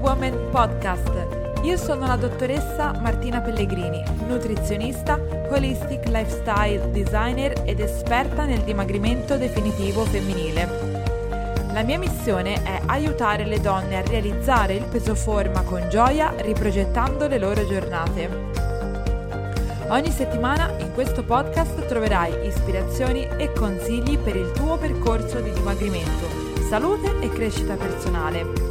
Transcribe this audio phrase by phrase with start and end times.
[0.00, 1.60] Woman Podcast.
[1.62, 5.20] Io sono la dottoressa Martina Pellegrini, nutrizionista,
[5.50, 10.68] holistic lifestyle designer ed esperta nel dimagrimento definitivo femminile.
[11.74, 17.28] La mia missione è aiutare le donne a realizzare il peso forma con gioia riprogettando
[17.28, 18.48] le loro giornate.
[19.88, 26.48] Ogni settimana in questo podcast troverai ispirazioni e consigli per il tuo percorso di dimagrimento
[26.70, 28.69] salute e crescita personale.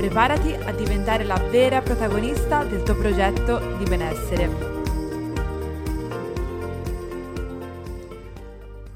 [0.00, 4.48] Preparati a diventare la vera protagonista del tuo progetto di benessere.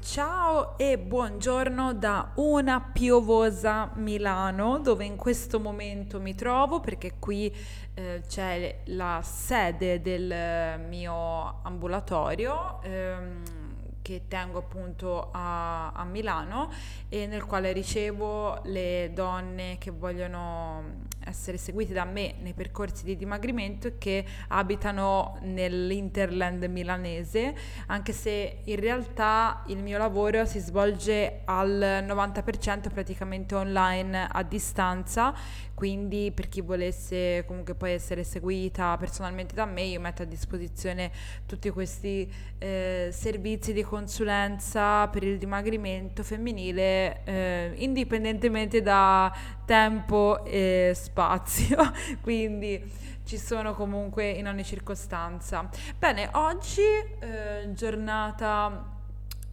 [0.01, 7.55] Ciao e buongiorno da una piovosa Milano dove in questo momento mi trovo perché qui
[7.93, 12.81] eh, c'è la sede del mio ambulatorio.
[12.81, 13.43] Ehm,
[14.05, 16.71] che tengo appunto a, a, Milano
[17.09, 23.15] e nel quale ricevo le donne che vogliono essere seguite da me nei percorsi di
[23.15, 27.55] dimagrimento che abitano nell'Interland milanese,
[27.87, 35.33] anche se in realtà il mio lavoro si svolge al 90% praticamente online a distanza
[35.75, 41.11] quindi per chi volesse comunque poi essere seguita personalmente da me io metto a disposizione
[41.45, 49.31] tutti questi eh, servizi di consulenza per il dimagrimento femminile eh, indipendentemente da
[49.65, 51.77] tempo e spazio.
[52.21, 52.81] Quindi
[53.25, 55.69] ci sono comunque in ogni circostanza.
[55.97, 58.94] Bene oggi eh, giornata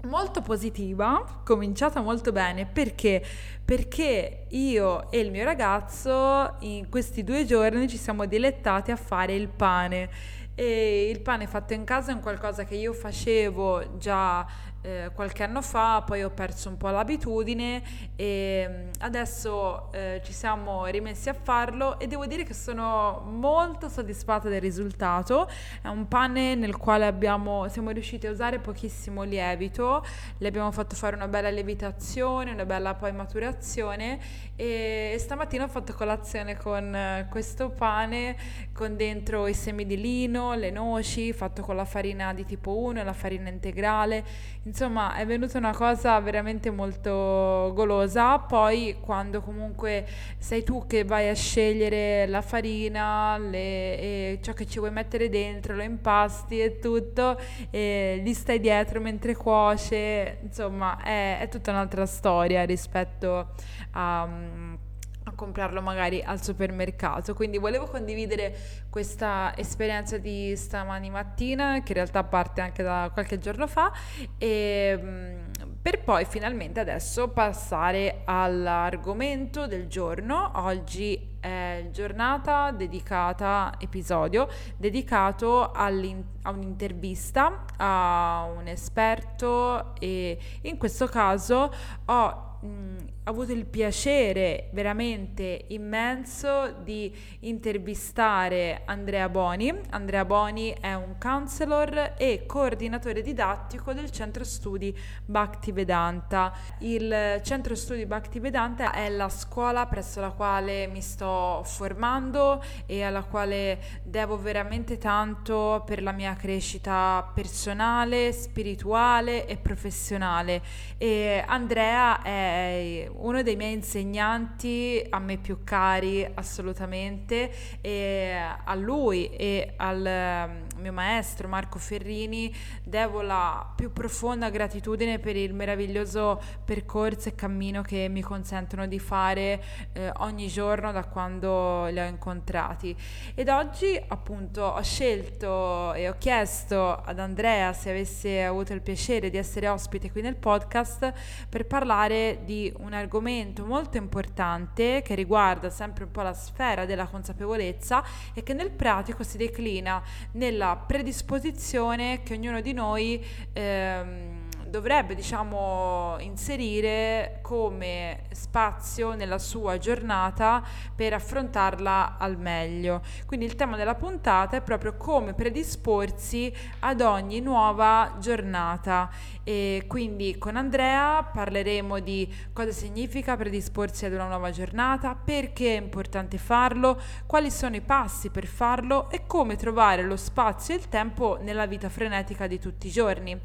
[0.05, 3.25] molto positiva, cominciata molto bene perché?
[3.64, 9.34] Perché io e il mio ragazzo in questi due giorni ci siamo dilettati a fare
[9.34, 10.11] il pane
[10.55, 14.47] e il pane fatto in casa è un qualcosa che io facevo già
[14.83, 17.83] eh, qualche anno fa, poi ho perso un po' l'abitudine
[18.17, 23.89] e mm, adesso eh, ci siamo rimessi a farlo e devo dire che sono molto
[23.89, 25.48] soddisfatta del risultato.
[25.81, 30.05] È un pane nel quale abbiamo, siamo riusciti a usare pochissimo lievito,
[30.39, 34.19] le abbiamo fatto fare una bella lievitazione, una bella poi maturazione
[34.57, 38.37] e stamattina ho fatto colazione con eh, questo pane
[38.73, 43.01] con dentro i semi di lino, le noci, fatto con la farina di tipo 1
[43.01, 44.25] e la farina integrale
[44.73, 48.39] Insomma, è venuta una cosa veramente molto golosa.
[48.39, 50.07] Poi, quando comunque
[50.39, 55.75] sei tu che vai a scegliere la farina, le, ciò che ci vuoi mettere dentro,
[55.77, 57.39] lo impasti e tutto,
[57.69, 63.51] e gli stai dietro mentre cuoce, insomma, è, è tutta un'altra storia rispetto
[63.91, 64.23] a.
[64.25, 64.79] Um,
[65.25, 67.35] a comprarlo magari al supermercato.
[67.35, 68.55] Quindi volevo condividere
[68.91, 73.93] questa esperienza di stamani mattina, che in realtà parte anche da qualche giorno fa,
[74.39, 75.51] e, mm,
[75.81, 80.51] per poi finalmente adesso passare all'argomento del giorno.
[80.55, 91.73] Oggi è giornata dedicata, episodio dedicato a un'intervista a un esperto e in questo caso
[92.05, 99.73] ho mh, avuto il piacere veramente immenso di intervistare Andrea Boni.
[99.91, 106.53] Andrea Boni è un counselor e coordinatore didattico del centro studi Bhaktivedanta.
[106.79, 113.23] Il centro studi Bhaktivedanta è la scuola presso la quale mi sto formando e alla
[113.23, 120.61] quale devo veramente tanto per la mia crescita personale, spirituale e professionale.
[120.99, 127.50] E Andrea è uno dei miei insegnanti a me più cari assolutamente
[127.80, 128.32] e
[128.64, 135.55] a lui e al mio maestro Marco Ferrini devo la più profonda gratitudine per il
[135.55, 139.62] meraviglioso percorso e cammino che mi consentono di fare
[139.93, 142.94] eh, ogni giorno da quando li ho incontrati.
[143.35, 149.31] Ed oggi appunto ho scelto e ho chiesto ad Andrea se avesse avuto il piacere
[149.31, 151.12] di essere ospite qui nel podcast
[151.49, 157.06] per parlare di un argomento molto importante che riguarda sempre un po' la sfera della
[157.06, 158.05] consapevolezza
[158.35, 160.03] e che nel pratico si declina
[160.33, 164.42] nella predisposizione che ognuno di noi ehm,
[164.73, 170.63] dovrebbe diciamo inserire come spazio nella sua giornata
[170.97, 173.03] per affrontarla al meglio.
[173.27, 179.11] Quindi il tema della puntata è proprio come predisporsi ad ogni nuova giornata
[179.45, 185.81] e quindi con Andrea parleremo di cosa significa predisporsi ad una nuova giornata, perché è
[185.81, 190.89] importante farlo, quali sono i passi per farlo e come trovare lo spazio e il
[190.89, 193.39] tempo nella vita frenetica di tutti i giorni.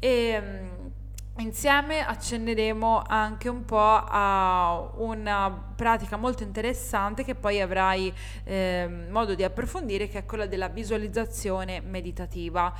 [0.00, 0.70] E,
[1.38, 8.12] Insieme accenneremo anche un po' a una pratica molto interessante che poi avrai
[8.44, 12.70] eh, modo di approfondire, che è quella della visualizzazione meditativa.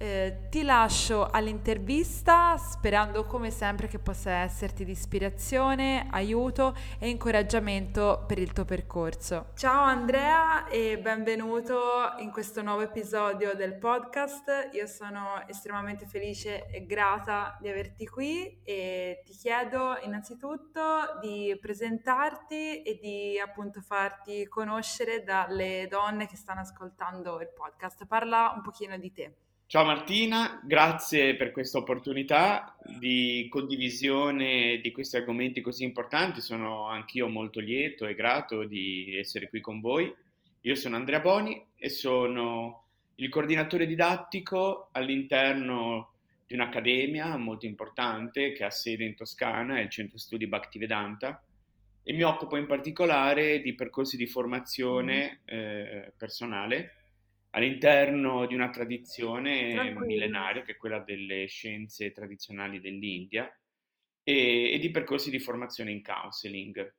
[0.00, 8.22] Eh, ti lascio all'intervista sperando come sempre che possa esserti di ispirazione, aiuto e incoraggiamento
[8.24, 9.50] per il tuo percorso.
[9.56, 14.68] Ciao Andrea e benvenuto in questo nuovo episodio del podcast.
[14.70, 22.82] Io sono estremamente felice e grata di averti qui e ti chiedo innanzitutto di presentarti
[22.82, 28.06] e di appunto farti conoscere dalle donne che stanno ascoltando il podcast.
[28.06, 29.34] Parla un pochino di te.
[29.70, 36.40] Ciao Martina, grazie per questa opportunità di condivisione di questi argomenti così importanti.
[36.40, 40.10] Sono anch'io molto lieto e grato di essere qui con voi.
[40.62, 42.84] Io sono Andrea Boni e sono
[43.16, 46.12] il coordinatore didattico all'interno
[46.46, 51.44] di un'accademia molto importante che ha sede in Toscana, è il Centro Studi Bhaktivedanta,
[52.02, 55.54] e mi occupo in particolare di percorsi di formazione mm.
[55.54, 56.92] eh, personale
[57.50, 60.06] all'interno di una tradizione Tranquillo.
[60.06, 63.50] millenaria che è quella delle scienze tradizionali dell'India
[64.22, 66.94] e, e di percorsi di formazione in counseling.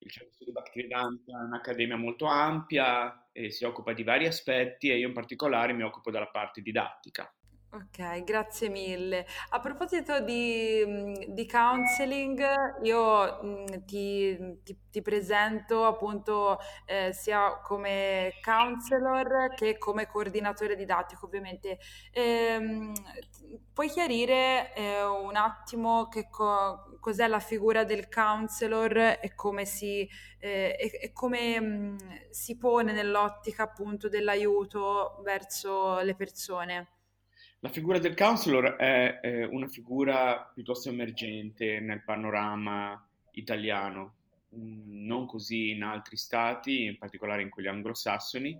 [0.00, 4.98] Il Centro di Bhaktivedanta è un'accademia molto ampia e si occupa di vari aspetti e
[4.98, 7.32] io in particolare mi occupo della parte didattica.
[7.70, 9.26] Ok, grazie mille.
[9.50, 12.40] A proposito di, mm, di counseling,
[12.82, 21.26] io mm, ti, ti- ti presento appunto eh, sia come counselor che come coordinatore didattico,
[21.26, 21.78] ovviamente.
[22.12, 22.90] Ehm,
[23.74, 30.08] puoi chiarire eh, un attimo che co- cos'è la figura del counselor e come si,
[30.38, 31.96] eh, e, e come mm,
[32.30, 36.92] si pone nell'ottica appunto dell'aiuto verso le persone?
[37.60, 44.14] La figura del counselor è, è una figura piuttosto emergente nel panorama italiano,
[44.54, 48.56] mm, non così in altri stati, in particolare in quelli anglosassoni,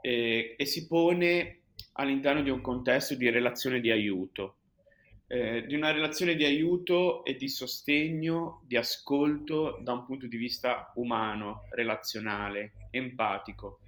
[0.00, 1.58] e, e si pone
[1.94, 4.58] all'interno di un contesto di relazione di aiuto,
[5.26, 10.36] eh, di una relazione di aiuto e di sostegno, di ascolto da un punto di
[10.36, 13.79] vista umano, relazionale, empatico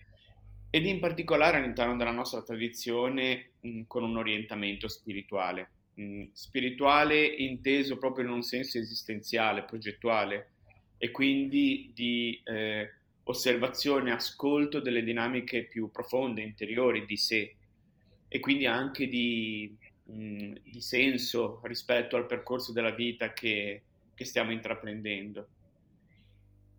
[0.75, 5.69] ed in particolare all'interno della nostra tradizione mh, mm, con un orientamento spirituale.
[5.97, 10.53] Mh, mm, spirituale inteso proprio in un senso esistenziale, progettuale
[10.97, 12.91] e quindi di eh,
[13.25, 17.55] osservazione, ascolto delle dinamiche più profonde, interiori di sé
[18.27, 23.83] e quindi anche di, mh, mm, di senso rispetto al percorso della vita che,
[24.15, 25.49] che stiamo intraprendendo.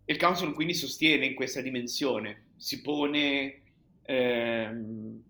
[0.06, 3.60] Il Council quindi sostiene in questa dimensione, si pone
[4.04, 5.22] ehm,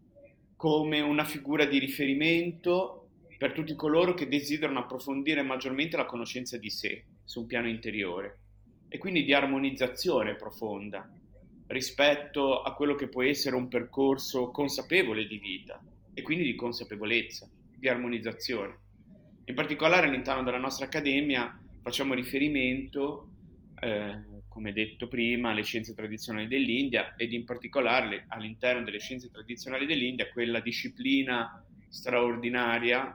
[0.56, 6.70] come una figura di riferimento per tutti coloro che desiderano approfondire maggiormente la conoscenza di
[6.70, 8.38] sé su un piano interiore
[8.88, 11.10] e quindi di armonizzazione profonda
[11.66, 15.82] rispetto a quello che può essere un percorso consapevole di vita
[16.12, 18.78] e quindi di consapevolezza, di armonizzazione.
[19.46, 23.33] In particolare all'interno della nostra accademia facciamo riferimento
[23.84, 29.84] eh, come detto prima, le scienze tradizionali dell'India ed in particolare all'interno delle scienze tradizionali
[29.84, 33.14] dell'India quella disciplina straordinaria,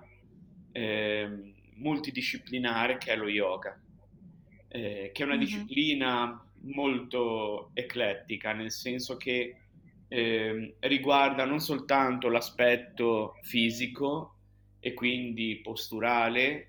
[0.71, 3.81] eh, multidisciplinare che è lo yoga,
[4.67, 5.43] eh, che è una mm-hmm.
[5.43, 9.55] disciplina molto eclettica, nel senso che
[10.07, 14.35] eh, riguarda non soltanto l'aspetto fisico
[14.79, 16.68] e quindi posturale,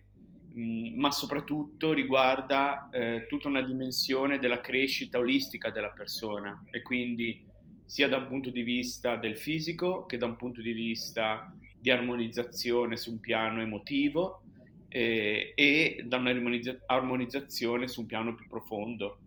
[0.54, 7.46] ma soprattutto riguarda eh, tutta una dimensione della crescita olistica della persona e quindi
[7.84, 11.90] sia da un punto di vista del fisico che da un punto di vista di
[11.90, 14.42] armonizzazione su un piano emotivo
[14.88, 19.18] eh, e da un'armonizzazione su un piano più profondo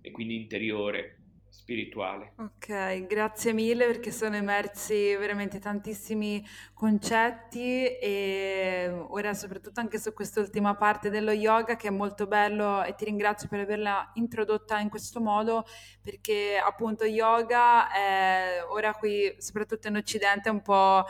[0.00, 1.18] e quindi interiore
[1.56, 2.34] spirituale.
[2.36, 10.74] Ok, grazie mille perché sono emersi veramente tantissimi concetti e ora soprattutto anche su quest'ultima
[10.76, 15.20] parte dello yoga che è molto bello e ti ringrazio per averla introdotta in questo
[15.20, 15.64] modo
[16.02, 21.04] perché appunto yoga è ora qui soprattutto in occidente è un po'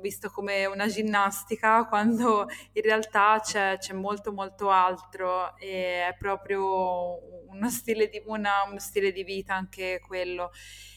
[0.00, 7.46] visto come una ginnastica quando in realtà c'è, c'è molto molto altro e è proprio
[7.48, 10.50] uno stile di, una, uno stile di vita anche quello.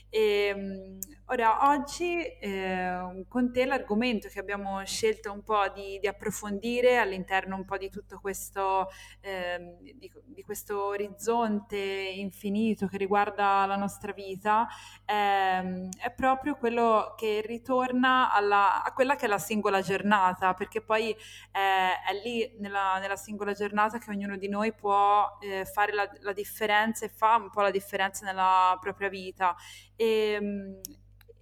[0.09, 0.99] E, ehm,
[1.31, 7.55] Ora, oggi eh, con te l'argomento che abbiamo scelto un po' di, di approfondire all'interno
[7.55, 8.89] un po' di tutto questo,
[9.21, 14.67] ehm, di, di questo orizzonte infinito che riguarda la nostra vita,
[15.05, 20.81] ehm, è proprio quello che ritorna alla, a quella che è la singola giornata, perché
[20.81, 21.15] poi eh,
[21.53, 26.33] è lì nella, nella singola giornata che ognuno di noi può eh, fare la, la
[26.33, 29.55] differenza e fa un po' la differenza nella propria vita.
[29.95, 30.81] E,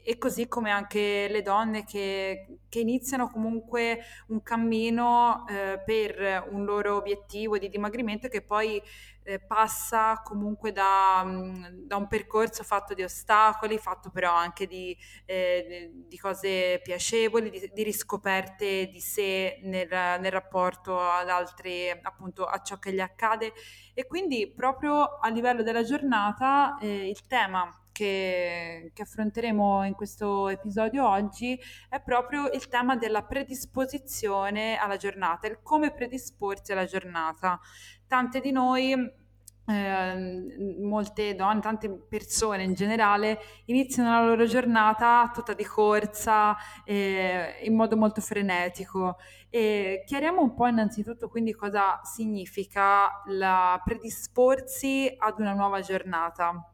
[0.04, 6.66] e così come anche le donne che, che iniziano comunque un cammino eh, per un
[6.66, 8.82] loro obiettivo di dimagrimento che poi
[9.30, 14.98] eh, passa comunque da, mm, da, un percorso fatto di ostacoli, fatto però anche di,
[15.26, 22.46] eh, di cose piacevoli, di, di, riscoperte di sé nel, nel rapporto ad altri, appunto
[22.46, 23.54] a ciò che gli accade.
[23.94, 30.48] E quindi proprio a livello della giornata eh, il tema che, che, affronteremo in questo
[30.48, 37.60] episodio oggi è proprio il tema della predisposizione alla giornata, il come predisporsi alla giornata.
[38.08, 45.54] Tante di noi eh, molte donne, tante persone in generale iniziano la loro giornata tutta
[45.54, 49.18] di corsa eh, in modo molto frenetico.
[49.50, 56.69] E chiariamo un po' innanzitutto quindi cosa significa la predisporsi ad una nuova giornata.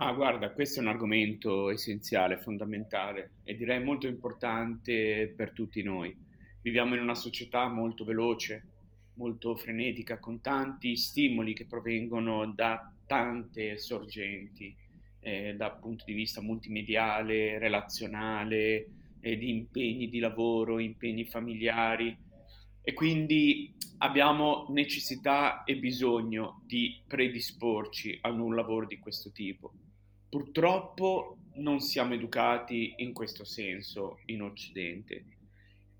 [0.00, 6.16] Ah, guarda, questo è un argomento essenziale, fondamentale e direi molto importante per tutti noi.
[6.62, 8.62] Viviamo in una società molto veloce,
[9.14, 14.72] molto frenetica, con tanti stimoli che provengono da tante sorgenti,
[15.18, 18.86] eh, dal punto di vista multimediale, relazionale,
[19.18, 22.16] eh, di impegni di lavoro, impegni familiari
[22.80, 29.72] e quindi abbiamo necessità e bisogno di predisporci a un lavoro di questo tipo.
[30.28, 35.24] Purtroppo non siamo educati in questo senso in Occidente.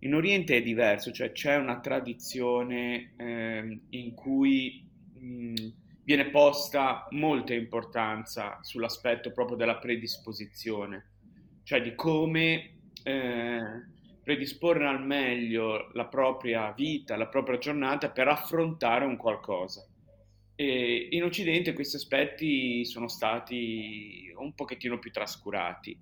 [0.01, 5.55] In Oriente è diverso, cioè c'è una tradizione eh, in cui mh,
[6.05, 11.07] viene posta molta importanza sull'aspetto proprio della predisposizione,
[11.63, 13.61] cioè di come eh,
[14.23, 19.88] predisporre al meglio la propria vita, la propria giornata per affrontare un qualcosa.
[20.61, 25.97] E in Occidente questi aspetti sono stati un pochettino più trascurati.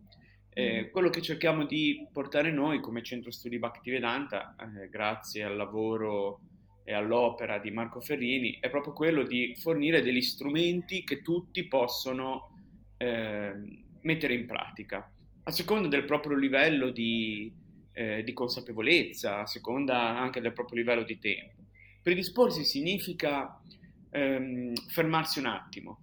[0.49, 0.91] Eh, mm.
[0.93, 6.41] quello che cerchiamo di portare noi come Centro Studi Bhaktivedanta, eh, grazie al lavoro
[6.85, 12.49] e all'opera di Marco Ferrini, è proprio quello di fornire degli strumenti che tutti possono
[12.97, 13.53] eh,
[14.01, 17.53] mettere in pratica, a seconda del proprio livello di,
[17.93, 21.57] eh, di consapevolezza, a seconda anche del proprio livello di tempo.
[22.03, 23.61] Predisporsi significa
[24.17, 26.01] ehm, fermarsi un attimo,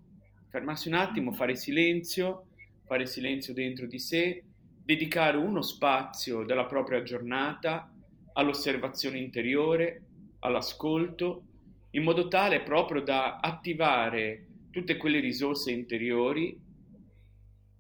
[0.49, 2.47] fermarsi un attimo, fare silenzio,
[2.85, 4.43] fare silenzio dentro di sé,
[4.83, 7.91] dedicare uno spazio della propria giornata
[8.33, 10.01] all'osservazione interiore,
[10.39, 11.43] all'ascolto,
[11.91, 16.59] in modo tale proprio da attivare tutte quelle risorse interiori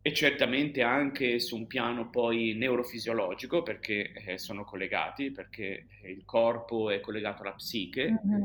[0.05, 6.89] e certamente anche su un piano poi neurofisiologico perché eh, sono collegati, perché il corpo
[6.89, 8.43] è collegato alla psiche, mm-hmm.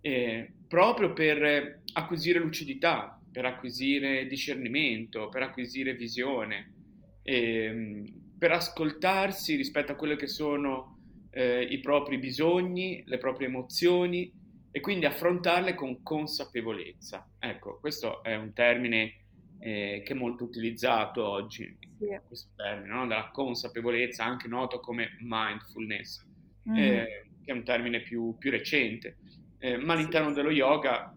[0.00, 6.74] Eh, proprio per acquisire lucidità, per acquisire discernimento, per acquisire visione,
[7.22, 8.04] eh,
[8.38, 10.98] per ascoltarsi rispetto a quelli che sono
[11.30, 14.30] eh, i propri bisogni, le proprie emozioni
[14.70, 17.26] e quindi affrontarle con consapevolezza.
[17.38, 19.14] Ecco, questo è un termine
[19.60, 22.06] eh, che è molto utilizzato oggi, sì.
[22.26, 23.06] questo termine no?
[23.06, 26.24] della consapevolezza, anche noto come mindfulness,
[26.68, 26.74] mm.
[26.74, 29.16] che è un termine più, più recente
[29.58, 31.14] eh, ma all'interno dello yoga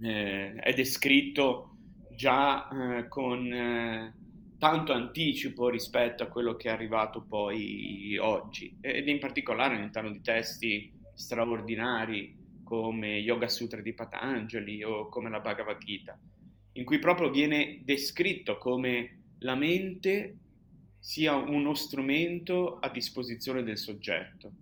[0.00, 1.76] eh, è descritto
[2.10, 4.14] già eh, con eh,
[4.58, 8.76] tanto anticipo rispetto a quello che è arrivato poi oggi.
[8.80, 15.40] Ed in particolare all'interno di testi straordinari come Yoga Sutra di Patanjali o come la
[15.40, 16.18] Bhagavad Gita,
[16.72, 20.36] in cui proprio viene descritto come la mente
[20.98, 24.52] sia uno strumento a disposizione del soggetto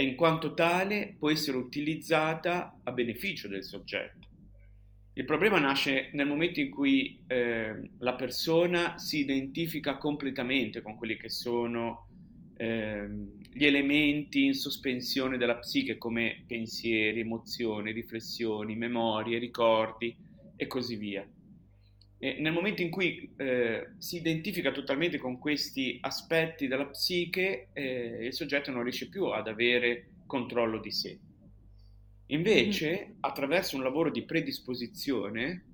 [0.00, 4.28] e in quanto tale può essere utilizzata a beneficio del soggetto.
[5.14, 11.16] Il problema nasce nel momento in cui eh, la persona si identifica completamente con quelli
[11.16, 12.06] che sono
[12.56, 13.08] eh,
[13.52, 20.16] gli elementi in sospensione della psiche come pensieri, emozioni, riflessioni, memorie, ricordi
[20.54, 21.28] e così via.
[22.18, 28.26] E nel momento in cui eh, si identifica totalmente con questi aspetti della psiche, eh,
[28.26, 31.18] il soggetto non riesce più ad avere controllo di sé.
[32.26, 33.16] Invece, mm-hmm.
[33.20, 35.64] attraverso un lavoro di predisposizione,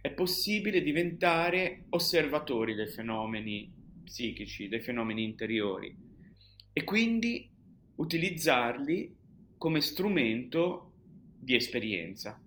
[0.00, 3.72] è possibile diventare osservatori dei fenomeni
[4.04, 5.94] psichici, dei fenomeni interiori
[6.72, 7.50] e quindi
[7.96, 9.16] utilizzarli
[9.58, 10.92] come strumento
[11.40, 12.40] di esperienza.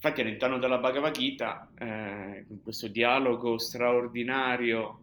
[0.00, 5.00] Infatti all'interno della Bhagavad Gita, eh, questo dialogo straordinario,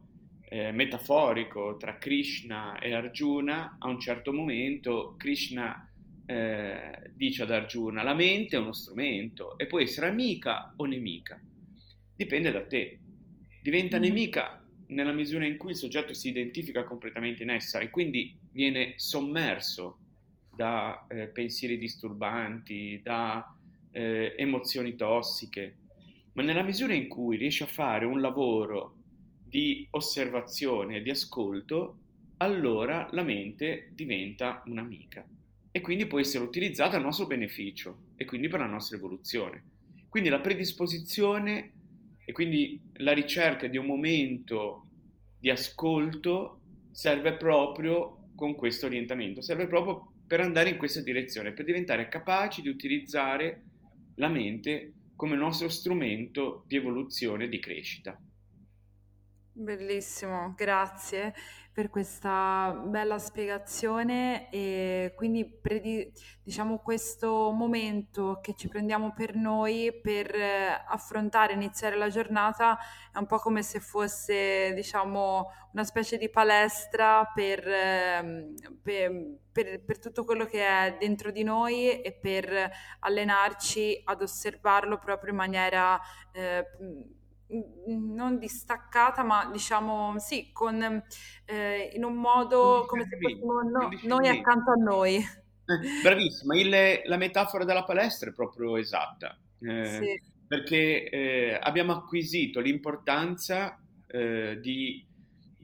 [0.47, 5.91] eh, metaforico tra Krishna e Arjuna, a un certo momento Krishna
[6.25, 11.41] eh, dice ad Arjuna, la mente è uno strumento e può essere amica o nemica,
[12.15, 12.97] dipende da te.
[13.61, 14.01] Diventa mm.
[14.01, 18.93] nemica nella misura in cui il soggetto si identifica completamente in essa e quindi viene
[18.95, 19.97] sommerso
[20.55, 23.54] da eh, pensieri disturbanti, da
[23.95, 25.77] eh, emozioni tossiche,
[26.33, 28.97] ma nella misura in cui riesce a fare un lavoro
[29.41, 31.99] di osservazione di ascolto,
[32.37, 35.25] allora la mente diventa un'amica
[35.71, 39.63] e quindi può essere utilizzata a nostro beneficio e quindi per la nostra evoluzione.
[40.09, 41.71] Quindi la predisposizione
[42.25, 44.87] e quindi la ricerca di un momento
[45.39, 46.59] di ascolto
[46.91, 52.61] serve proprio con questo orientamento, serve proprio per andare in questa direzione, per diventare capaci
[52.61, 53.61] di utilizzare
[54.15, 58.19] la mente come nostro strumento di evoluzione e di crescita.
[59.53, 61.33] Bellissimo, grazie
[61.75, 66.09] per questa bella spiegazione e quindi predi-
[66.41, 72.77] diciamo questo momento che ci prendiamo per noi per eh, affrontare, iniziare la giornata
[73.11, 79.11] è un po' come se fosse diciamo una specie di palestra per, eh, per,
[79.51, 85.31] per, per tutto quello che è dentro di noi e per allenarci ad osservarlo proprio
[85.31, 85.99] in maniera
[86.31, 86.63] eh,
[87.87, 91.03] non distaccata, ma diciamo sì, con,
[91.45, 95.15] eh, in un modo come se fossimo no, noi accanto a noi.
[95.17, 100.21] Eh, bravissima, il, la metafora della palestra è proprio esatta, eh, sì.
[100.47, 105.05] perché eh, abbiamo acquisito l'importanza eh, di,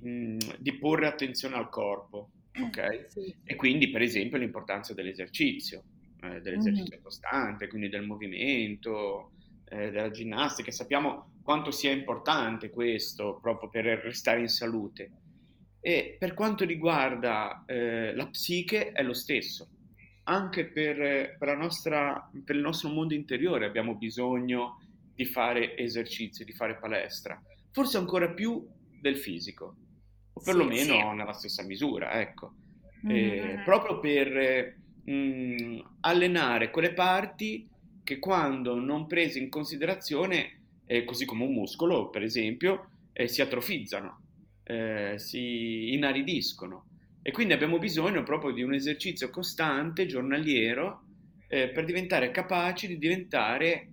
[0.01, 3.05] mh, mm, di, porre attenzione al corpo, ok?
[3.09, 3.35] Sì.
[3.43, 5.83] E quindi per esempio l'importanza dell'esercizio,
[6.21, 7.03] eh, dell'esercizio mm-hmm.
[7.03, 9.31] costante, quindi del movimento,
[9.71, 15.11] della ginnastica, sappiamo quanto sia importante questo proprio per restare in salute.
[15.79, 19.69] E per quanto riguarda eh, la psiche è lo stesso.
[20.25, 24.79] Anche per, per, nostra, per, il nostro mondo interiore abbiamo bisogno
[25.15, 28.65] di fare esercizi, di fare palestra, forse ancora più
[28.99, 29.75] del fisico,
[30.33, 31.15] o perlomeno sì, sì.
[31.15, 32.53] nella stessa misura, ecco.
[33.05, 33.15] Mm-hmm.
[33.15, 37.67] Eh, proprio per mh, mm, allenare quelle parti
[38.03, 40.60] che quando non prese in considerazione
[40.91, 44.23] eh, così come un muscolo, per esempio, eh, si atrofizzano,
[44.63, 46.87] eh, si inaridiscono.
[47.21, 51.03] E quindi abbiamo bisogno proprio di un esercizio costante, giornaliero,
[51.47, 53.87] eh, per diventare capaci di diventare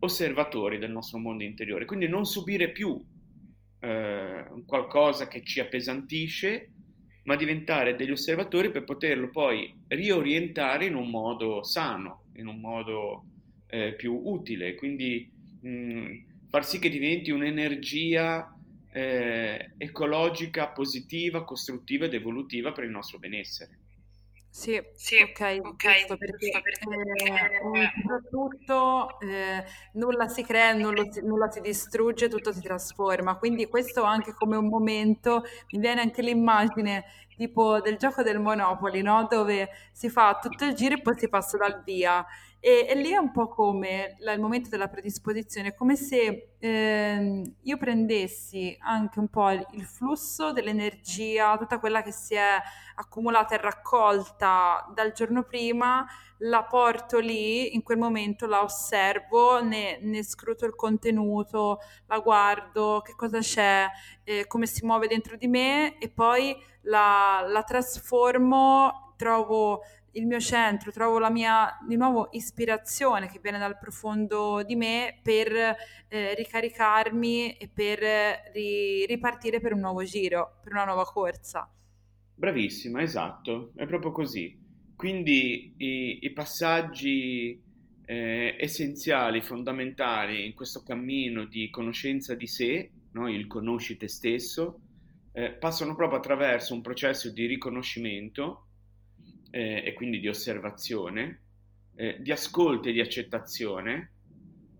[0.00, 1.86] osservatori del nostro mondo interiore.
[1.86, 3.02] Quindi non subire più
[3.80, 6.70] eh, qualcosa che ci appesantisce,
[7.24, 13.24] ma diventare degli osservatori per poterlo poi riorientare in un modo sano, in un modo
[13.68, 14.74] eh, più utile.
[14.74, 15.30] Quindi
[15.62, 18.54] mh, mm, far sì che diventi un'energia
[18.92, 23.78] eh, ecologica, positiva, costruttiva ed evolutiva per il nostro benessere.
[24.50, 31.62] Sì, sì, ok, ok, perché, perché eh, soprattutto eh, nulla si crea, nulla, nulla si
[31.62, 37.80] distrugge, tutto si trasforma, quindi questo anche come un momento, mi viene anche l'immagine tipo
[37.80, 39.26] del gioco del Monopoli, no?
[39.26, 42.22] Dove si fa tutto il giro e poi si passa dal via
[42.64, 47.42] e, e lì è un po' come la, il momento della predisposizione, come se eh,
[47.60, 52.56] io prendessi anche un po' il, il flusso dell'energia, tutta quella che si è
[52.94, 56.06] accumulata e raccolta dal giorno prima,
[56.38, 63.00] la porto lì, in quel momento la osservo, ne, ne scruto il contenuto, la guardo,
[63.04, 63.88] che cosa c'è,
[64.22, 70.40] eh, come si muove dentro di me e poi la, la trasformo, trovo il mio
[70.40, 75.52] centro, trovo la mia di nuovo ispirazione che viene dal profondo di me per
[76.08, 77.98] eh, ricaricarmi e per
[78.52, 81.70] ri- ripartire per un nuovo giro, per una nuova corsa.
[82.34, 84.58] Bravissima, esatto, è proprio così.
[84.96, 87.60] Quindi i, i passaggi
[88.04, 93.28] eh, essenziali, fondamentali in questo cammino di conoscenza di sé, no?
[93.28, 94.80] il conosci te stesso,
[95.32, 98.66] eh, passano proprio attraverso un processo di riconoscimento
[99.52, 101.40] eh, e quindi di osservazione,
[101.94, 104.12] eh, di ascolto e di accettazione,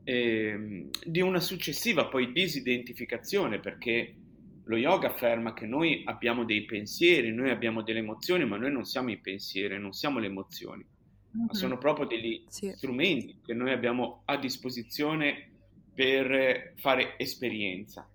[0.03, 4.17] eh, di una successiva poi disidentificazione, perché
[4.65, 8.85] lo yoga afferma che noi abbiamo dei pensieri, noi abbiamo delle emozioni, ma noi non
[8.85, 11.47] siamo i pensieri, non siamo le emozioni, mm-hmm.
[11.47, 12.73] ma sono proprio degli sì.
[12.75, 15.51] strumenti che noi abbiamo a disposizione
[15.95, 18.09] per fare esperienza.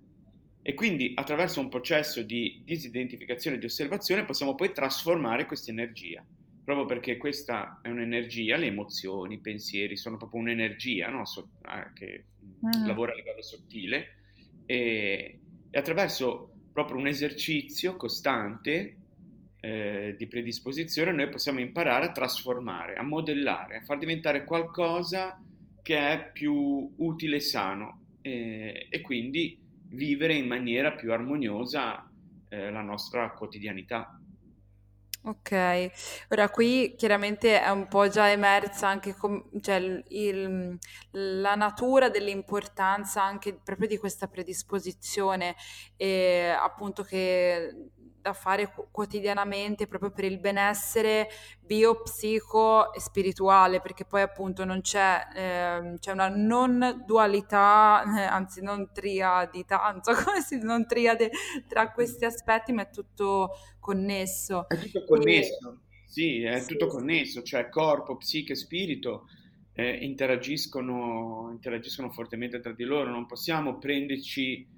[0.63, 6.25] E quindi attraverso un processo di disidentificazione e di osservazione possiamo poi trasformare questa energia,
[6.67, 11.25] proprio perché questa è un'energia, le emozioni, i pensieri sono proprio un'energia no?
[11.25, 12.85] so- eh, che mm.
[12.85, 14.17] lavora a livello sottile
[14.65, 18.97] e, e, attraverso proprio un esercizio costante
[19.61, 25.41] eh, di predisposizione noi possiamo imparare a trasformare, a modellare, a far diventare qualcosa
[25.81, 29.57] che è più utile e sano eh, e quindi
[29.91, 32.11] vivere in maniera più armoniosa
[32.49, 34.19] eh, la nostra quotidianità.
[35.23, 35.91] Ok,
[36.29, 39.75] ora qui chiaramente è un po' già emersa anche com- cioè,
[40.07, 40.77] il-
[41.11, 45.55] la natura dell'importanza anche proprio di questa predisposizione
[45.97, 47.89] e appunto che
[48.27, 51.29] da fare quotidianamente proprio per il benessere
[51.61, 58.23] bio, psico e spirituale, perché poi appunto non c'è, eh, c'è una non dualità, eh,
[58.23, 61.31] anzi non triadità, non so come si non triade
[61.67, 64.67] tra questi aspetti, ma è tutto connesso.
[64.67, 66.05] È tutto connesso, e...
[66.05, 69.27] sì, è sì, tutto connesso, cioè corpo, psiche, spirito
[69.73, 74.75] eh, interagiscono, interagiscono fortemente tra di loro, non possiamo prenderci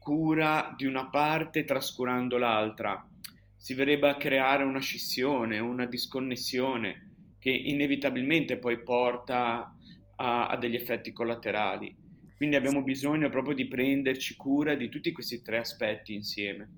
[0.00, 3.06] cura di una parte trascurando l'altra.
[3.54, 7.08] Si verrebbe a creare una scissione, una disconnessione
[7.38, 9.76] che inevitabilmente poi porta
[10.16, 11.94] a, a degli effetti collaterali.
[12.34, 16.68] Quindi abbiamo bisogno proprio di prenderci cura di tutti questi tre aspetti insieme.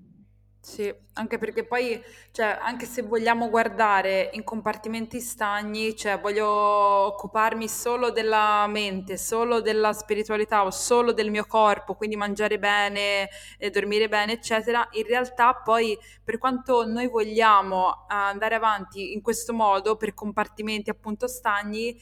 [0.65, 7.67] Sì, anche perché poi, cioè, anche se vogliamo guardare in compartimenti stagni, cioè voglio occuparmi
[7.67, 13.69] solo della mente, solo della spiritualità o solo del mio corpo, quindi mangiare bene, e
[13.71, 19.97] dormire bene, eccetera, in realtà poi per quanto noi vogliamo andare avanti in questo modo,
[19.97, 21.93] per compartimenti appunto stagni,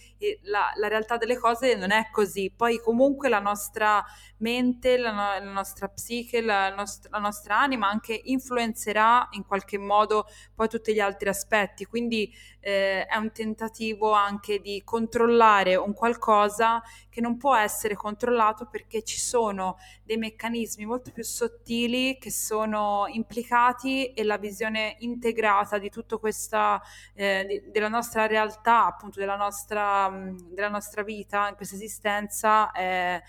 [0.44, 2.54] la, la realtà delle cose non è così.
[2.56, 4.04] Poi comunque la nostra
[4.38, 9.78] mente, la, la nostra psiche, la, nost- la nostra anima anche influenza influenzerà in qualche
[9.78, 11.86] modo poi tutti gli altri aspetti.
[11.86, 18.68] Quindi eh, è un tentativo anche di controllare un qualcosa che non può essere controllato
[18.68, 25.78] perché ci sono dei meccanismi molto più sottili che sono implicati e la visione integrata
[25.78, 26.82] di tutta questa
[27.14, 30.10] eh, di, della nostra realtà, appunto della nostra,
[30.52, 33.22] della nostra vita in questa esistenza è,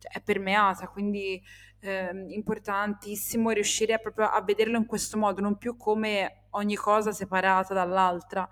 [0.00, 0.88] è permeata.
[0.88, 1.42] Quindi
[1.80, 7.74] eh, importantissimo riuscire proprio a vederlo in questo modo, non più come ogni cosa separata
[7.74, 8.48] dall'altra.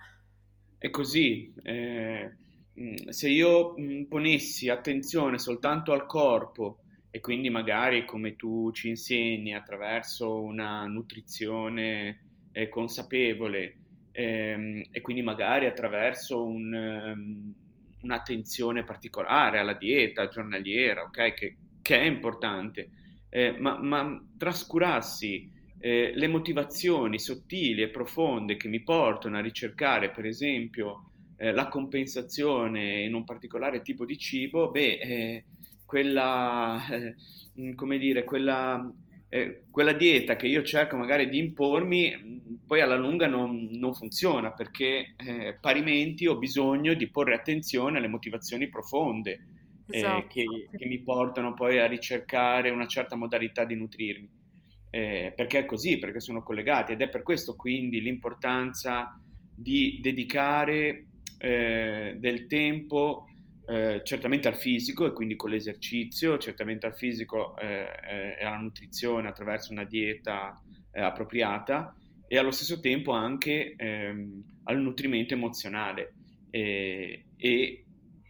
[0.79, 1.53] È così.
[1.63, 2.37] Eh,
[2.79, 8.89] mm, se io mm, ponessi attenzione soltanto al corpo e quindi magari come tu ci
[8.89, 13.77] insegni attraverso una nutrizione eh, consapevole
[14.11, 17.55] ehm, e quindi magari attraverso un, um,
[18.03, 21.35] un'attenzione particolare alla dieta giornaliera, ok?
[21.35, 22.89] Che, che è importante
[23.35, 30.11] eh, ma, ma, trascurassi eh, le motivazioni sottili e profonde che mi portano a ricercare,
[30.11, 35.45] per esempio, eh, la compensazione in un particolare tipo di cibo, beh, eh,
[35.85, 38.89] quella, eh, come dire, quella,
[39.29, 44.53] eh, quella dieta che io cerco magari di impormi, poi alla lunga non, non funziona
[44.53, 45.17] perché
[45.61, 49.54] parimenti ho bisogno di porre attenzione alle motivazioni profonde
[49.89, 50.27] eh, esatto.
[50.29, 50.45] che,
[50.77, 54.43] che, mi portano poi a ricercare una certa modalità di nutrirmi.
[54.91, 59.21] Eh, perché è così, perché sono collegati ed è per questo quindi l'importanza
[59.53, 61.07] di dedicare
[61.39, 63.27] eh, del tempo
[63.67, 68.59] eh, certamente al fisico e quindi con l'esercizio, certamente al fisico eh, eh, e alla
[68.59, 70.61] nutrizione attraverso una dieta
[70.93, 71.93] appropriata
[72.29, 76.15] e allo stesso tempo anche ehm, al nutrimento emozionale
[76.51, 77.84] e, e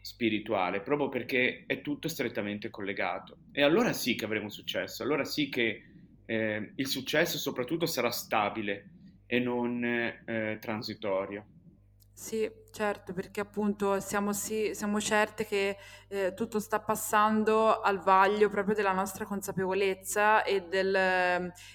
[0.05, 3.39] spirituale, proprio perché è tutto strettamente collegato.
[3.53, 5.83] E allora sì che avremo successo, allora sì che
[6.27, 8.91] eh, il successo soprattutto sarà stabile
[9.25, 11.47] e non eh, transitorio.
[12.13, 15.77] Sì, certo, perché appunto siamo, sì, siamo certe che
[16.09, 20.93] eh, tutto sta passando al vaglio proprio della nostra consapevolezza e, del,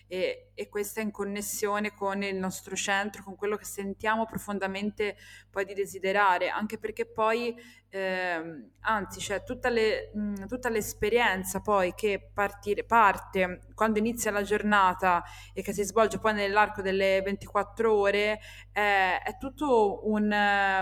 [0.08, 5.16] e, e questa in connessione con il nostro centro, con quello che sentiamo profondamente
[5.50, 7.56] poi di desiderare, anche perché poi
[7.92, 14.44] eh, anzi, cioè tutta, le, mh, tutta, l'esperienza poi che partire, parte quando inizia la
[14.44, 18.40] giornata e che si svolge poi nell'arco delle 24 ore
[18.72, 20.32] è, è tutto un,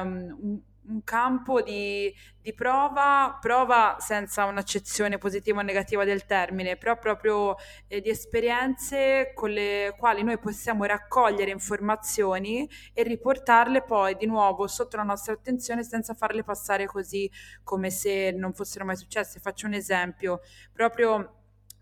[0.07, 6.97] um, un campo di, di, prova, prova senza un'accezione positiva o negativa del termine, però
[6.97, 7.55] proprio
[7.87, 14.67] eh, di esperienze con le quali noi possiamo raccogliere informazioni e riportarle poi di nuovo
[14.67, 17.29] sotto la nostra attenzione senza farle passare così
[17.63, 19.39] come se non fossero mai successe.
[19.39, 20.41] Faccio un esempio,
[20.71, 21.36] proprio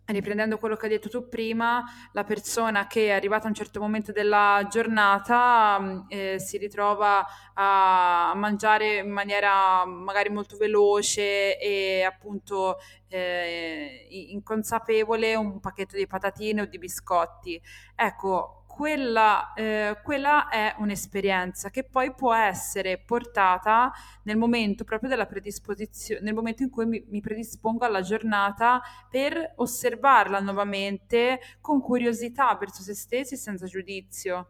[0.06, 3.80] riprendendo quello che hai detto tu prima, la persona che è arrivata a un certo
[3.80, 12.04] momento della giornata mm, eh, si ritrova a mangiare in maniera magari molto veloce e
[12.04, 17.60] appunto eh, inconsapevole un pacchetto di patatine o di biscotti.
[17.96, 23.90] Ecco, quella, eh, quella, è un'esperienza che poi può essere portata
[24.24, 29.54] nel momento proprio della predisposizione, nel momento in cui mi, mi, predispongo alla giornata per
[29.56, 34.50] osservarla nuovamente con curiosità verso se stessi senza giudizio.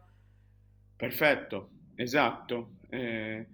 [0.96, 2.78] Perfetto, esatto.
[2.88, 3.46] Eh,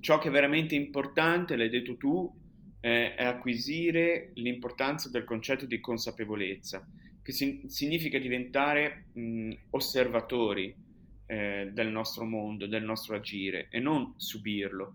[0.00, 2.34] ciò che è veramente importante, l'hai detto tu,
[2.80, 6.82] eh, è acquisire l'importanza del concetto di consapevolezza
[7.24, 10.76] che si- significa diventare mh, osservatori
[11.26, 14.94] eh, del nostro mondo, del nostro agire e non subirlo.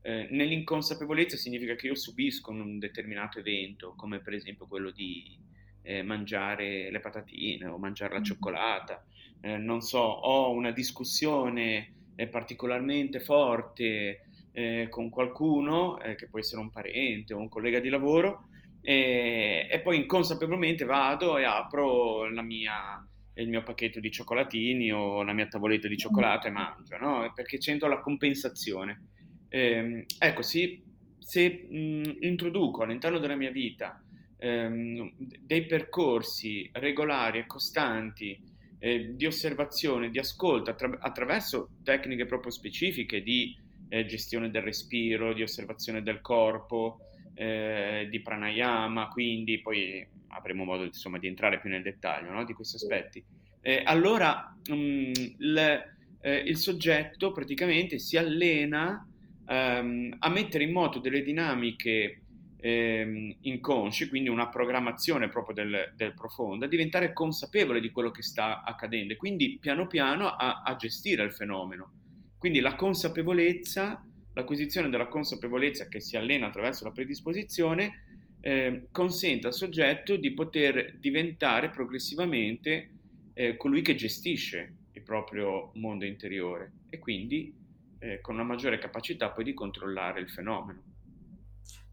[0.00, 5.36] Eh, nell'inconsapevolezza significa che io subisco un determinato evento, come per esempio quello di
[5.82, 8.24] eh, mangiare le patatine o mangiare la mm.
[8.24, 9.04] cioccolata.
[9.42, 16.62] Eh, non so, ho una discussione eh, particolarmente forte eh, con qualcuno, che può essere
[16.62, 18.48] un parente o un collega di lavoro,
[18.88, 25.32] e, e poi inconsapevolmente vado e apro mia, il mio pacchetto di cioccolatini o la
[25.32, 27.32] mia tavoletta di cioccolato e mangio, no?
[27.34, 29.08] perché sento la compensazione.
[29.48, 30.80] Eh, ecco, sì,
[31.18, 34.00] se mh, introduco all'interno della mia vita
[34.38, 38.40] ehm, dei percorsi regolari e costanti
[38.78, 43.52] eh, di osservazione, di ascolto attra- attraverso tecniche proprio specifiche di
[43.88, 47.00] eh, gestione del respiro, di osservazione del corpo,
[47.36, 52.44] eh, di pranayama, quindi poi avremo modo insomma, di entrare più nel dettaglio no?
[52.44, 53.22] di questi aspetti.
[53.60, 55.84] Eh, allora mh, mm, il,
[56.20, 59.06] eh, il, soggetto praticamente si allena
[59.46, 62.22] ehm, a mettere in moto delle dinamiche
[62.58, 68.22] ehm, inconsce, quindi una programmazione proprio del, del, profondo, a diventare consapevole di quello che
[68.22, 71.92] sta accadendo e quindi piano piano a, a gestire il fenomeno.
[72.38, 74.04] Quindi la consapevolezza
[74.36, 78.04] l'acquisizione della consapevolezza che si allena attraverso la predisposizione
[78.40, 82.90] eh, consente al soggetto di poter diventare progressivamente
[83.32, 87.52] eh, colui che gestisce il proprio mondo interiore e quindi
[87.98, 90.85] eh, con una maggiore capacità poi di controllare il fenomeno.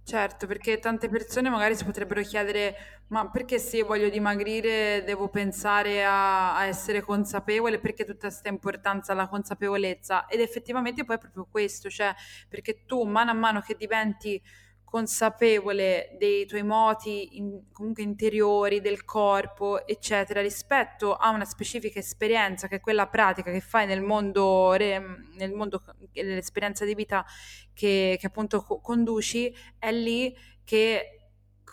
[0.06, 2.76] Certo, perché tante persone magari si potrebbero chiedere,
[3.08, 8.50] ma perché se io voglio dimagrire devo pensare a, a essere consapevole, perché tutta questa
[8.50, 10.26] importanza alla consapevolezza?
[10.28, 12.14] Ed effettivamente poi è proprio questo, cioè
[12.50, 14.42] perché tu mano a mano che diventi
[14.94, 22.68] consapevole dei tuoi moti in, comunque interiori, del corpo, eccetera, rispetto a una specifica esperienza
[22.68, 27.26] che è quella pratica che fai nel mondo, nel mondo dell'esperienza di vita
[27.74, 30.32] che, che appunto conduci, è lì
[30.64, 31.23] che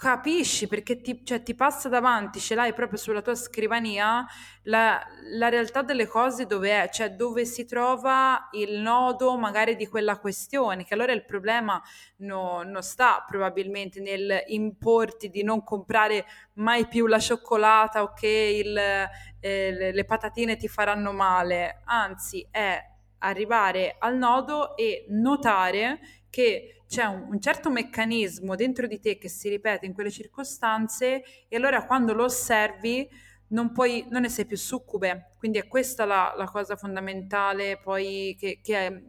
[0.00, 4.24] capisci perché ti, cioè, ti, passa davanti, ce l'hai proprio sulla tua scrivania,
[4.62, 4.98] la,
[5.34, 10.18] la, realtà delle cose dove è, cioè dove si trova il nodo magari di quella
[10.18, 11.78] questione, che allora il problema
[12.20, 19.06] no, non sta probabilmente nel importi di non comprare mai più la cioccolata o che
[19.38, 22.82] eh, le patatine ti faranno male, anzi è
[23.18, 29.28] arrivare al nodo e notare che c'è un, un, certo meccanismo dentro di te che
[29.28, 33.08] si ripete in quelle circostanze e allora quando lo osservi
[33.48, 35.32] non, puoi, non ne sei più succube.
[35.38, 39.04] Quindi è questa la, la cosa fondamentale poi che, che,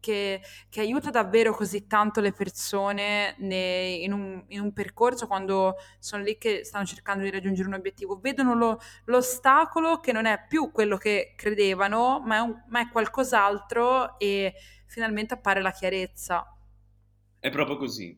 [0.00, 5.76] che, che, aiuta davvero così tanto le persone ne, in, un, in, un, percorso quando
[5.98, 8.18] sono lì che stanno cercando di raggiungere un obiettivo.
[8.20, 12.90] Vedono lo, l'ostacolo che non è più quello che credevano, ma è, un, ma è
[12.90, 14.54] qualcos'altro e
[14.86, 16.46] finalmente appare la chiarezza.
[17.42, 18.16] È proprio così.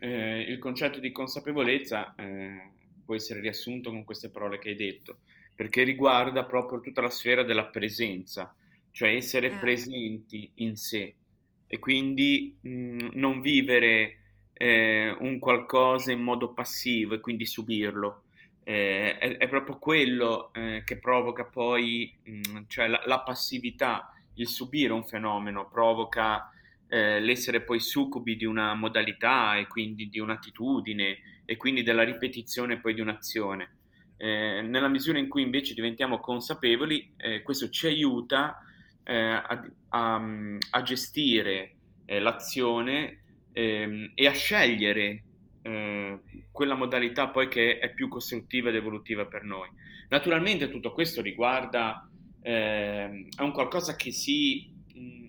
[0.00, 2.70] Eh, il concetto di consapevolezza eh,
[3.04, 5.18] può essere riassunto con queste parole che hai detto,
[5.54, 8.52] perché riguarda proprio tutta la sfera della presenza,
[8.90, 9.58] cioè essere eh.
[9.58, 11.14] presenti in sé
[11.68, 14.18] e quindi mh, mm, non vivere
[14.54, 18.22] eh, un qualcosa in modo passivo e quindi subirlo.
[18.64, 24.12] Eh, è, è, proprio quello eh, che provoca poi, mh, mm, cioè la, la passività,
[24.34, 26.48] il subire un fenomeno provoca
[26.94, 32.78] eh, l'essere poi succubi di una modalità e quindi di un'attitudine e quindi della ripetizione
[32.78, 33.78] poi di un'azione.
[34.16, 38.62] Eh, nella misura in cui invece diventiamo consapevoli, eh, questo ci aiuta
[39.02, 40.22] eh, a, a,
[40.70, 45.24] a, gestire eh, l'azione ehm, e a scegliere
[46.52, 49.66] quella modalità poi che è più costruttiva ed evolutiva per noi.
[50.10, 52.06] Naturalmente tutto questo riguarda,
[52.42, 54.73] eh, è un qualcosa che si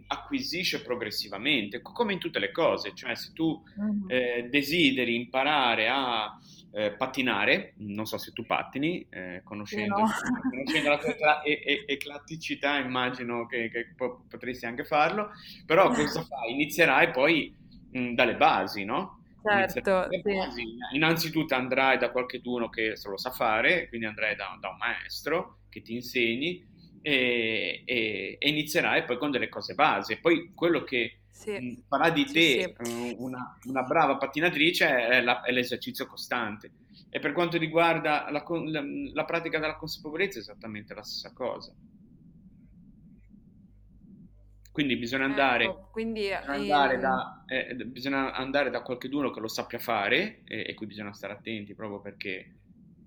[0.07, 4.09] acquisisce progressivamente, come in tutte le cose, cioè se tu mm-hmm.
[4.09, 6.37] eh, desideri imparare a
[6.71, 10.07] eh, pattinare, non so se tu pattini, eh, conoscendo, no.
[10.49, 15.31] conoscendo, la tua eclatticità immagino che, che, potresti anche farlo,
[15.65, 16.51] però cosa fai?
[16.51, 17.55] Inizierai poi
[17.91, 19.21] mh, dalle basi, no?
[19.41, 20.77] Certo, sì.
[20.93, 25.59] Innanzitutto andrai da qualcuno che se lo sa fare, quindi andrai da, da un maestro
[25.69, 26.65] che ti insegni
[27.05, 30.17] e, e, e, inizierai poi con delle cose base.
[30.17, 31.83] Poi quello che sì.
[31.87, 33.15] farà di te sì, sì.
[33.19, 36.71] Una, una, brava pattinatrice è, la, è, l'esercizio costante.
[37.11, 41.71] E per quanto riguarda la, la, la pratica della consapevolezza è esattamente la stessa cosa.
[44.71, 46.99] Quindi bisogna andare, ecco, quindi, bisogna, andare ehm...
[47.01, 51.33] da, eh, bisogna andare da qualcuno che lo sappia fare e, e, qui bisogna stare
[51.33, 52.55] attenti proprio perché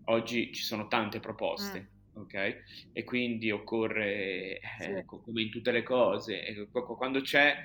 [0.04, 1.80] oggi ci sono tante proposte.
[1.80, 2.62] Mm ok?
[2.92, 5.04] E quindi occorre, eh, sì.
[5.04, 7.56] come in tutte le cose, quando c'è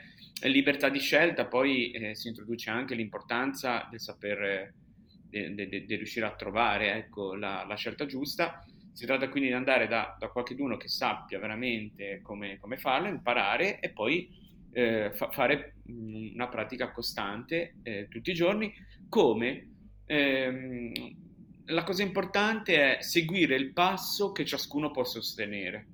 [0.44, 4.74] libertà di scelta, poi eh, si introduce anche l'importanza del saper,
[5.30, 8.64] di riuscire a trovare ecco, la, la, scelta giusta.
[8.92, 13.80] Si tratta quindi di andare da, da qualcuno che sappia veramente come, come farlo, imparare
[13.80, 14.30] e poi
[14.72, 18.72] eh, fa, fare una pratica costante eh, tutti i giorni,
[19.10, 19.72] come
[20.06, 20.92] ehm,
[21.68, 25.88] la cosa importante è seguire il passo che ciascuno può sostenere.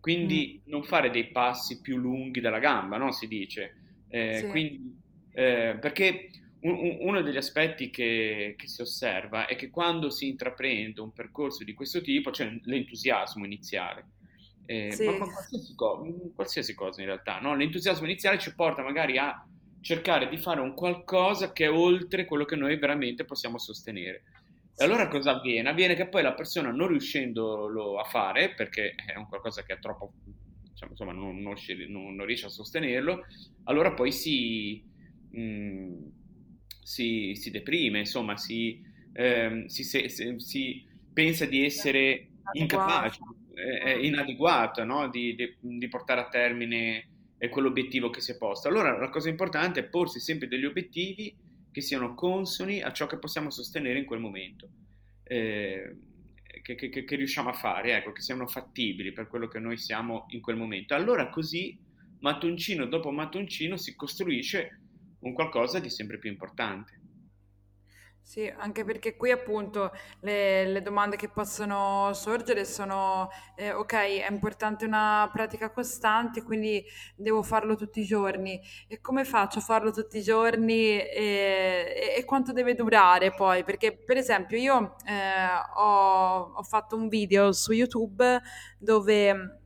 [0.00, 0.70] Quindi mm.
[0.70, 3.12] non fare dei passi più lunghi della gamba, no?
[3.12, 3.76] Si dice.
[4.08, 4.46] Eh, sì.
[4.48, 4.96] quindi,
[5.32, 11.00] eh, perché un, uno degli aspetti che, che, si osserva è che quando si intraprende
[11.00, 14.06] un percorso di questo tipo c'è l'entusiasmo iniziale.
[14.66, 15.04] Eh, sì.
[15.04, 17.54] ma, ma qualsiasi, co- qualsiasi, cosa in realtà, no?
[17.54, 19.46] L'entusiasmo iniziale ci porta magari a
[19.80, 24.22] cercare di fare un qualcosa che è oltre quello che noi veramente possiamo sostenere.
[24.78, 25.70] E allora cosa avviene?
[25.70, 29.78] Avviene che poi la persona non riuscendolo a fare, perché è un qualcosa che è
[29.78, 30.12] troppo,
[30.70, 31.54] diciamo, insomma, non, non,
[32.14, 33.24] non, riesce a sostenerlo,
[33.64, 34.84] allora poi si,
[35.30, 35.94] mh, mm,
[36.82, 38.82] si, si deprime, insomma, si,
[39.14, 43.20] ehm, si, si, pensa di essere incapace,
[43.54, 45.08] è, inadeguato no?
[45.08, 47.08] di, di, di portare a termine
[47.48, 48.68] quell'obiettivo che si è posto.
[48.68, 51.34] Allora la cosa importante è porsi sempre degli obiettivi
[51.76, 54.70] che siano consoni a ciò che possiamo sostenere in quel momento,
[55.24, 55.94] eh,
[56.62, 60.24] che, che, che, riusciamo a fare, ecco, che siano fattibili per quello che noi siamo
[60.28, 60.94] in quel momento.
[60.94, 61.78] Allora così,
[62.20, 64.80] mattoncino dopo mattoncino, si costruisce
[65.18, 66.98] un qualcosa di sempre più importante.
[68.28, 74.26] Sì, anche perché qui appunto le, le domande che possono sorgere sono, eh, ok, è
[74.28, 76.84] importante una pratica costante, quindi
[77.14, 78.60] devo farlo tutti i giorni.
[78.88, 83.62] E come faccio a farlo tutti i giorni e, e, e quanto deve durare poi?
[83.62, 88.42] Perché per esempio io eh, ho, ho fatto un video su YouTube
[88.76, 89.60] dove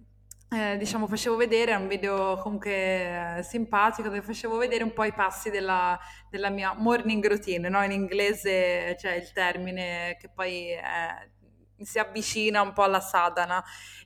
[0.52, 5.12] eh, diciamo, facevo vedere, un video comunque eh, simpatico, dove facevo vedere un po' i
[5.12, 7.82] passi della, della mia morning routine, no?
[7.84, 11.30] In inglese c'è il termine che poi è,
[11.78, 13.62] si avvicina un po' alla sadhana.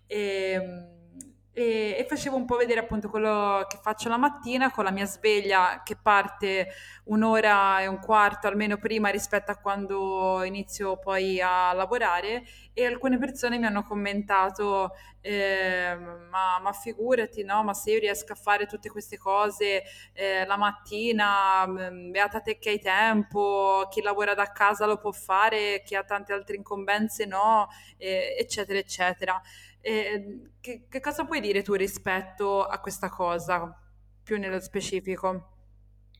[0.06, 1.03] E, ehm,
[1.54, 5.06] e, e, facevo un po' vedere appunto quello che faccio la mattina con la mia
[5.06, 6.68] sveglia che parte
[7.04, 12.42] un'ora e un quarto almeno prima rispetto a quando inizio poi a lavorare.
[12.72, 14.90] E alcune persone mi hanno commentato
[15.20, 15.96] eh,
[16.28, 20.58] ma, ma, figurati no ma se io riesco a fare tutte queste cose eh, la
[20.58, 25.94] mattina mm, beata te che hai tempo chi lavora da casa lo può fare chi
[25.94, 29.40] ha tante altre incombenze no eh, eccetera eccetera
[29.84, 33.78] eh, che, che, cosa puoi dire tu rispetto a questa cosa,
[34.22, 35.50] più nello specifico?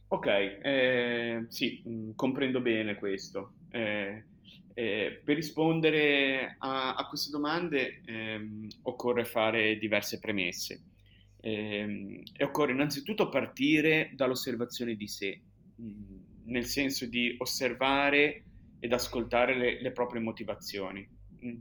[0.09, 3.55] Ok, eh, sì, mm, comprendo bene questo.
[3.71, 4.25] Eh,
[4.75, 10.83] eh, per rispondere a, a queste domande ehm, occorre fare diverse premesse
[11.41, 15.41] ehm, e occorre innanzitutto partire dall'osservazione di sé,
[15.81, 18.45] mm, nel senso di osservare
[18.79, 21.09] ed ascoltare le, le proprie motivazioni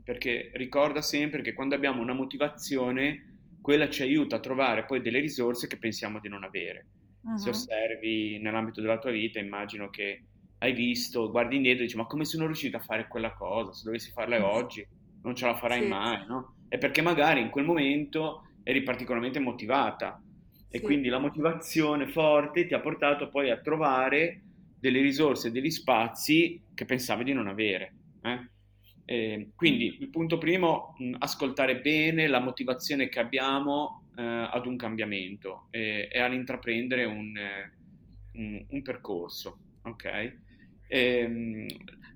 [0.02, 5.20] perché ricorda sempre che quando abbiamo una motivazione, quella ci aiuta a trovare poi delle
[5.20, 6.86] risorse che pensiamo di non avere.
[7.22, 7.36] Uh-huh.
[7.36, 10.22] Se osservi nell'ambito della tua vita, immagino che
[10.58, 13.72] hai visto, guardi indietro e dici ma come sono riuscito a fare quella cosa?
[13.72, 14.54] Se dovessi farla uh-huh.
[14.54, 14.86] oggi
[15.22, 15.88] non ce la farai sì.
[15.88, 16.56] mai, no?
[16.68, 20.20] È perché magari in quel momento eri particolarmente motivata
[20.68, 20.84] e sì.
[20.84, 24.42] quindi la motivazione forte ti ha portato poi a trovare
[24.78, 27.94] delle risorse, degli spazi che pensavi di non avere.
[28.22, 28.48] Eh?
[29.06, 34.76] Eh, quindi il punto primo, mh, ascoltare bene la motivazione che abbiamo eh, ad un
[34.76, 37.72] cambiamento e, e all'intraprendere un, eh,
[38.32, 40.38] un, un percorso, ok?
[40.88, 41.66] Ehm,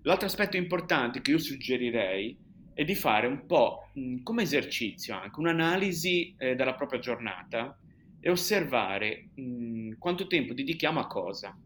[0.02, 2.36] l'altro aspetto importante che io suggerirei
[2.72, 7.76] è di fare un po' mh, come esercizio anche un'analisi eh, della propria giornata
[8.20, 11.56] e osservare mh, quanto tempo dedichiamo a cosa.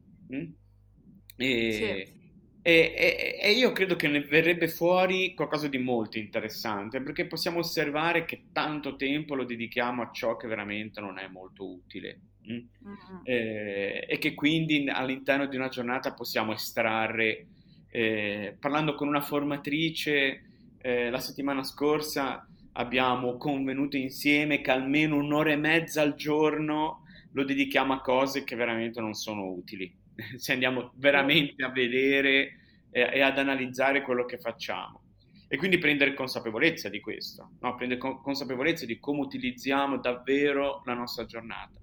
[1.36, 2.21] E, sì.
[2.64, 7.58] E, e, e, io credo che ne verrebbe fuori qualcosa di molto interessante, perché possiamo
[7.58, 12.20] osservare che tanto tempo lo dedichiamo a ciò che veramente non è molto utile.
[12.48, 12.56] Mm?
[12.56, 13.20] Uh-huh.
[13.24, 17.46] Eh, e che quindi all'interno di una giornata possiamo estrarre,
[17.90, 20.44] eh, parlando con una formatrice
[20.78, 27.44] eh, la settimana scorsa abbiamo convenuto insieme che almeno un'ora e mezza al giorno lo
[27.44, 30.00] dedichiamo a cose che veramente non sono utili
[30.36, 32.58] se andiamo veramente a vedere
[32.90, 35.00] e, e, ad analizzare quello che facciamo.
[35.48, 37.74] E quindi prendere consapevolezza di questo, no?
[37.74, 41.78] prendere consapevolezza di come utilizziamo davvero la nostra giornata.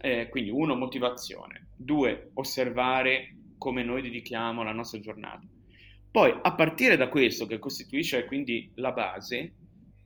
[0.00, 5.46] Eh, quindi uno, motivazione, due, osservare come noi dedichiamo la nostra giornata.
[6.10, 9.54] Poi, a partire da questo, che costituisce quindi la base,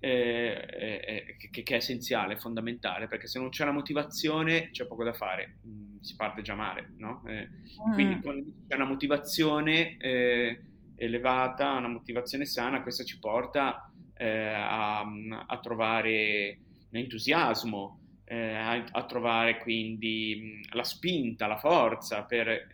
[0.04, 5.04] eh, eh, che, che, è essenziale, fondamentale, perché se non c'è la motivazione c'è poco
[5.04, 7.22] da fare, mm, si parte già male, no?
[7.30, 7.92] Mm.
[7.92, 10.60] Quindi quando c'è una motivazione eh,
[10.96, 16.58] elevata, una motivazione sana, questo ci porta a, a, trovare
[16.90, 22.68] entusiasmo, eh, a, a, trovare quindi mm, la spinta, la forza per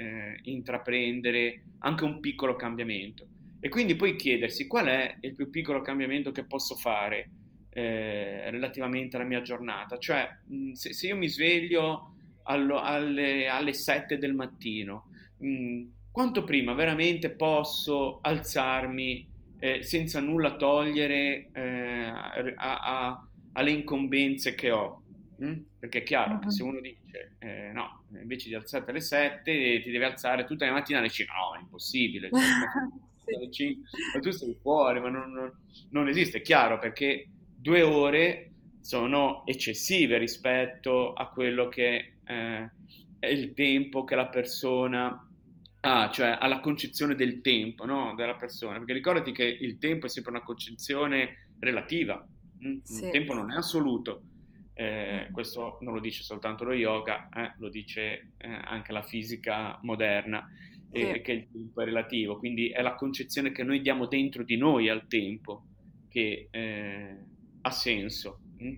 [0.45, 3.27] intraprendere anche un piccolo cambiamento.
[3.61, 7.31] E quindi poi chiedersi qual è il più piccolo cambiamento che posso fare
[7.71, 9.99] eh, relativamente alla mia giornata.
[9.99, 16.45] Cioè, mh, se, se, io mi sveglio allo, alle, alle, 7 del mattino, mh, quanto
[16.45, 19.29] prima veramente posso alzarmi
[19.59, 22.13] eh, senza nulla togliere eh,
[22.55, 25.03] a, a, alle incombenze che ho?
[25.39, 25.55] Mh?
[25.79, 26.41] Perché è chiaro uh-huh.
[26.41, 30.65] che se uno dice eh, no, invece di alzarti alle 7 ti devi alzare tutte
[30.65, 32.31] le mattine alle 5, no, è impossibile.
[33.35, 33.83] Alle 5,
[34.15, 35.53] ma tu sei fuori, ma non, non,
[35.91, 42.71] non esiste, è chiaro, perché due ore sono eccessive rispetto a quello che eh,
[43.19, 45.29] è il tempo che la persona
[45.81, 48.15] ha, cioè alla concezione del tempo no?
[48.15, 52.25] della persona, perché ricordati che il tempo è sempre una concezione relativa,
[52.65, 52.79] mm?
[52.83, 53.05] sì.
[53.05, 54.23] il tempo non è assoluto.
[54.75, 59.77] Eh, questo non lo dice soltanto lo yoga, eh, lo dice eh, anche la fisica
[59.83, 60.49] moderna
[60.91, 61.21] e sì.
[61.21, 64.89] che il tempo è relativo, quindi è la concezione che noi diamo dentro di noi
[64.89, 65.65] al tempo
[66.09, 67.17] che eh,
[67.61, 68.41] ha senso.
[68.63, 68.75] Mm?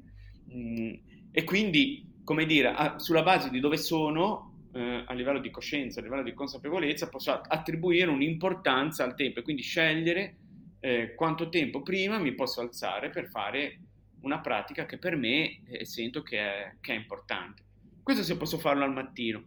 [0.54, 0.94] mm
[1.32, 6.00] e quindi, come dire, a, sulla base di dove sono, eh, a livello di coscienza,
[6.00, 10.36] a livello di consapevolezza, posso attribuire un'importanza al tempo e quindi scegliere
[10.80, 13.78] eh, quanto tempo prima mi posso alzare per fare
[14.22, 17.62] una pratica che per me eh, sento che è, che è importante.
[18.02, 19.44] Questo se posso farlo al mattino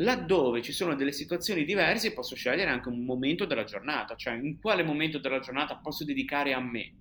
[0.00, 4.60] laddove ci sono delle situazioni diverse posso scegliere anche un momento della giornata, cioè in
[4.60, 6.92] quale momento della giornata posso dedicare a me,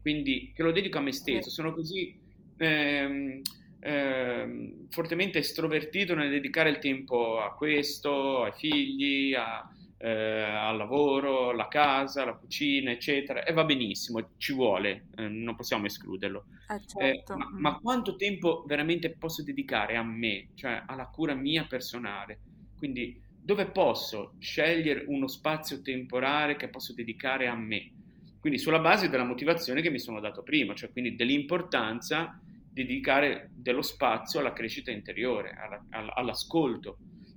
[0.00, 2.18] quindi che lo dedico a me stesso, sono così
[2.56, 3.40] ehm,
[3.80, 9.68] ehm, fortemente estrovertito nel dedicare il tempo a questo, ai figli, a,
[10.02, 15.54] eh, al lavoro, alla casa, alla cucina, eccetera, e va benissimo, ci vuole, eh, non
[15.56, 16.46] possiamo escluderlo.
[16.68, 17.36] Eh, certo.
[17.36, 22.38] ma, ma, quanto tempo veramente posso dedicare a me, cioè alla cura mia personale?
[22.78, 27.92] Quindi dove posso scegliere uno spazio temporale che posso dedicare a me?
[28.40, 32.40] Quindi sulla base della motivazione che mi sono dato prima, cioè quindi dell'importanza
[32.72, 36.96] di dedicare dello spazio alla crescita interiore, alla, all'ascolto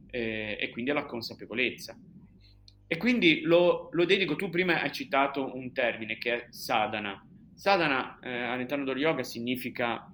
[0.10, 1.98] eh, e quindi alla consapevolezza.
[2.94, 7.26] E quindi lo, lo, dedico, tu prima hai citato un termine che è sadhana.
[7.56, 10.08] Sadhana eh, all'interno dello yoga significa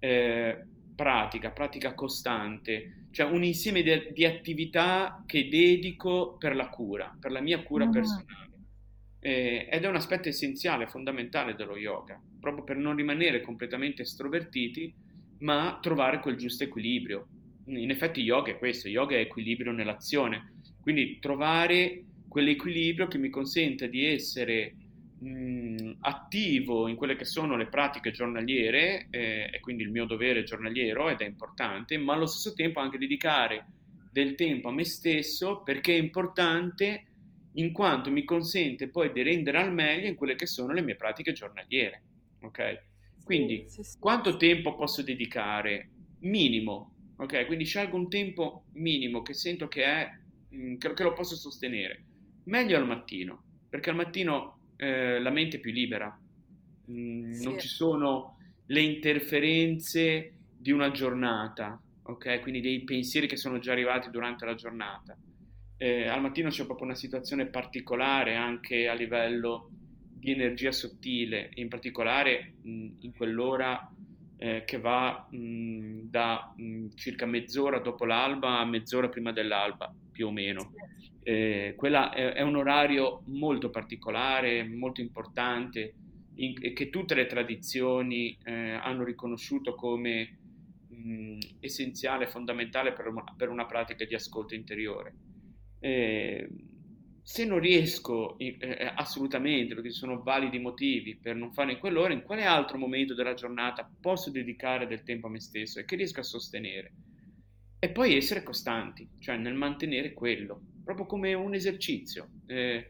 [0.00, 0.66] eh,
[0.96, 7.30] pratica, pratica costante, cioè un insieme di, di, attività che dedico per la cura, per
[7.30, 7.90] la mia cura mm.
[7.92, 8.50] personale.
[9.20, 14.92] Eh, ed è un aspetto essenziale, fondamentale dello yoga, proprio per non rimanere completamente estrovertiti,
[15.38, 17.28] ma trovare quel giusto equilibrio.
[17.66, 23.88] In effetti yoga è questo, yoga è equilibrio nell'azione, quindi trovare quell'equilibrio che mi consente
[23.88, 24.74] di essere
[25.20, 30.42] mh, attivo in quelle che sono le pratiche giornaliere eh, e quindi il mio dovere
[30.42, 33.66] giornaliero ed è importante, ma allo stesso tempo anche dedicare
[34.10, 37.04] del tempo a me stesso perché è importante
[37.52, 40.96] in quanto mi consente poi di rendere al meglio in quelle che sono le mie
[40.96, 42.02] pratiche giornaliere.
[42.40, 42.82] Ok?
[43.22, 43.98] Quindi sì, sì, sì.
[44.00, 45.88] quanto tempo posso dedicare?
[46.22, 47.12] Minimo.
[47.18, 47.46] Ok?
[47.46, 50.10] Quindi scelgo un tempo minimo che sento che, è,
[50.76, 52.06] che lo posso sostenere
[52.44, 56.18] meglio al mattino, perché al mattino eh, la mente è più libera,
[56.90, 57.44] mm, sì.
[57.44, 62.40] non ci sono le interferenze di una giornata, ok?
[62.40, 65.16] Quindi dei pensieri che sono già arrivati durante la giornata.
[65.76, 69.70] Eh, al mattino c'è proprio una situazione particolare anche a livello
[70.24, 73.90] di energia sottile, in particolare mh, in quell'ora
[74.38, 80.28] eh, che va mh, da mh, circa mezz'ora dopo l'alba a mezz'ora prima dell'alba, più
[80.28, 80.72] o meno.
[81.26, 85.94] Eh, quella è, è, un orario molto particolare, molto importante,
[86.34, 90.38] in, che tutte le tradizioni eh, hanno riconosciuto come
[90.86, 95.14] mh, essenziale, fondamentale per una, per una, pratica di ascolto interiore.
[95.80, 96.48] Eh,
[97.22, 101.78] se non riesco eh, eh, assolutamente, perché ci sono validi motivi per non fare in
[101.78, 105.86] quell'ora, in quale altro momento della giornata posso dedicare del tempo a me stesso e
[105.86, 106.92] che riesco a sostenere?
[107.78, 112.28] E poi essere costanti, cioè nel mantenere quello, proprio come un esercizio.
[112.46, 112.88] Eh,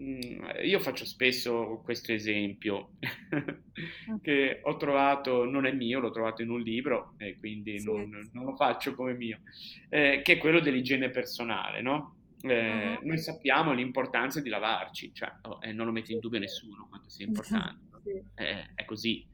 [0.00, 2.92] mm, io faccio spesso questo esempio
[4.22, 7.86] che ho trovato, non è mio, l'ho trovato in un libro e quindi sì.
[7.86, 9.40] non, non, lo faccio come mio,
[9.88, 12.16] eh, che è quello dell'igiene personale, no?
[12.44, 13.06] eh, uh-huh.
[13.06, 17.08] noi sappiamo l'importanza di lavarci, cioè, oh, eh, non lo mette in dubbio nessuno quanto
[17.08, 18.00] sia importante.
[18.02, 18.22] sì.
[18.34, 19.26] eh, è così.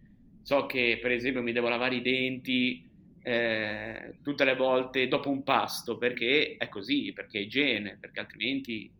[0.42, 2.88] So che per esempio mi devo lavare i denti
[3.22, 8.90] eh, tutte le volte dopo un pasto perché è così, perché è igiene, perché altrimenti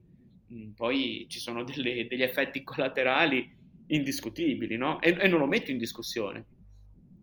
[0.46, 5.00] mh, mm, poi ci sono delle, degli effetti collaterali indiscutibili, no?
[5.00, 6.44] E, e non lo metto in discussione,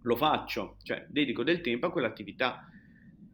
[0.02, 2.68] lo faccio, cioè dedico del tempo a quell'attività.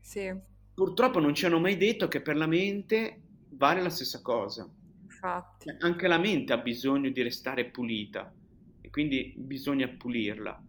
[0.02, 0.32] Sì.
[0.74, 4.70] Purtroppo non ci hanno mai detto che per la mente vale la stessa cosa.
[5.04, 5.68] Infatti.
[5.70, 8.34] Cioè, anche la mente ha bisogno di restare pulita
[8.82, 10.62] e quindi bisogna pulirla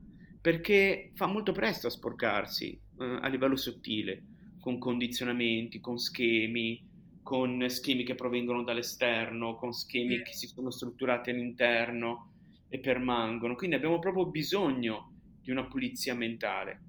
[0.45, 4.23] perché fa molto presto a sporcarsi eh, a livello sottile,
[4.61, 6.83] con condizionamenti, con schemi,
[7.23, 12.31] con schemi che provengono dall'esterno, con schemi che si sono strutturati all'interno
[12.69, 13.55] e permangono.
[13.55, 16.81] Quindi abbiamo proprio bisogno di una pulizia mentale.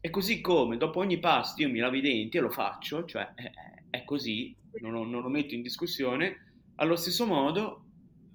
[0.00, 3.32] E così come dopo ogni pasto io mi lavo i denti e lo faccio, cioè
[3.34, 3.50] è,
[3.90, 7.84] è così, non lo, non lo metto in discussione, allo stesso modo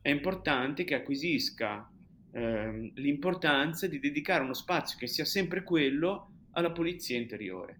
[0.01, 1.89] è importante che acquisisca
[2.31, 7.79] eh, l'importanza di dedicare uno spazio che sia sempre quello alla pulizia interiore.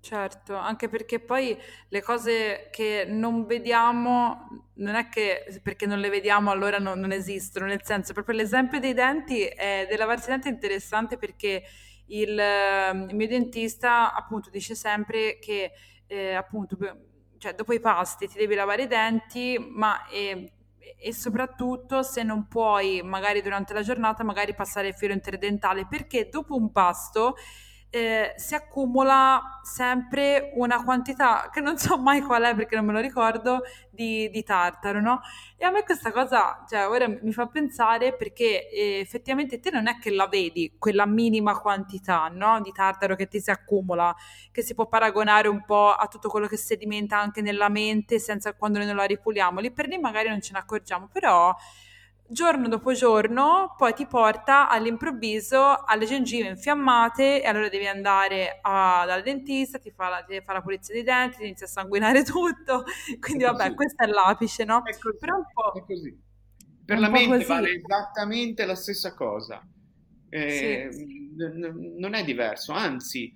[0.00, 1.56] Certo, anche perché poi
[1.88, 7.10] le cose che non vediamo non è che perché non le vediamo allora non, non
[7.10, 11.62] esistono, nel senso proprio l'esempio dei denti è, dei lavarsi è interessante perché
[12.06, 15.72] il, il mio dentista appunto dice sempre che
[16.06, 16.76] eh, appunto
[17.38, 20.52] cioè dopo i pasti ti devi lavare i denti, ma e,
[20.96, 26.28] e soprattutto se non puoi magari durante la giornata magari passare il filo interdentale perché
[26.28, 27.34] dopo un pasto
[27.90, 32.92] eh, si accumula sempre una quantità che non so mai qual è perché non me
[32.92, 35.20] lo ricordo di, di tartaro, no?
[35.56, 39.88] E a me questa cosa, cioè, ora mi fa pensare perché eh, effettivamente te non
[39.88, 42.60] è che la vedi quella minima quantità, no?
[42.60, 44.14] Di tartaro che ti si accumula,
[44.52, 48.52] che si può paragonare un po' a tutto quello che sedimenta anche nella mente senza
[48.54, 49.60] quando noi non la ripuliamo.
[49.60, 51.54] Lì per lì magari non ce ne accorgiamo, però
[52.30, 59.04] giorno dopo giorno poi ti porta all'improvviso alle gengive infiammate e allora devi andare a,
[59.06, 62.22] dal dentista, ti fa, la, ti fa la pulizia dei denti, ti inizia a sanguinare
[62.24, 62.84] tutto,
[63.20, 64.82] quindi vabbè questo è l'apice, no?
[64.82, 66.16] È così, Però un po', è così.
[66.84, 67.44] Per la mente così.
[67.44, 69.66] vale esattamente la stessa cosa,
[70.28, 71.06] eh, sì.
[71.36, 73.32] n- non è diverso, anzi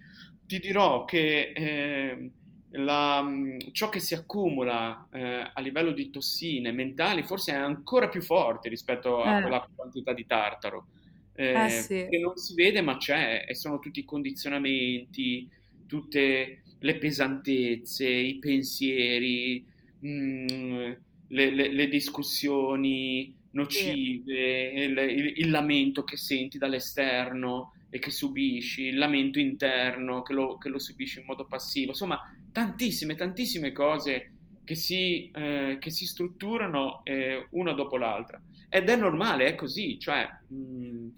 [0.47, 1.53] ti dirò che...
[1.55, 2.33] Eh,
[2.73, 8.09] la, mm, ciò che si accumula eh, a livello di tossine mentali forse è ancora
[8.09, 9.41] più forte rispetto a eh.
[9.43, 10.87] quella quantità di tartaro.
[11.35, 12.07] Eh, eh, sì.
[12.11, 15.49] Che non si vede ma c'è e sono tutti i condizionamenti,
[15.87, 19.65] tutte le pesantezze, i pensieri,
[20.01, 20.93] mh, mm,
[21.29, 24.81] le, le, le, discussioni nocive, sì.
[24.83, 30.57] il, il, il lamento che senti dall'esterno e che subisci, il lamento interno che lo,
[30.57, 32.19] che lo subisci in modo passivo, insomma
[32.51, 34.33] tantissime, tantissime cose
[34.65, 38.41] che si, eh, che si strutturano eh, una dopo l'altra.
[38.71, 41.09] Ed è normale, è così, cioè mh, mm,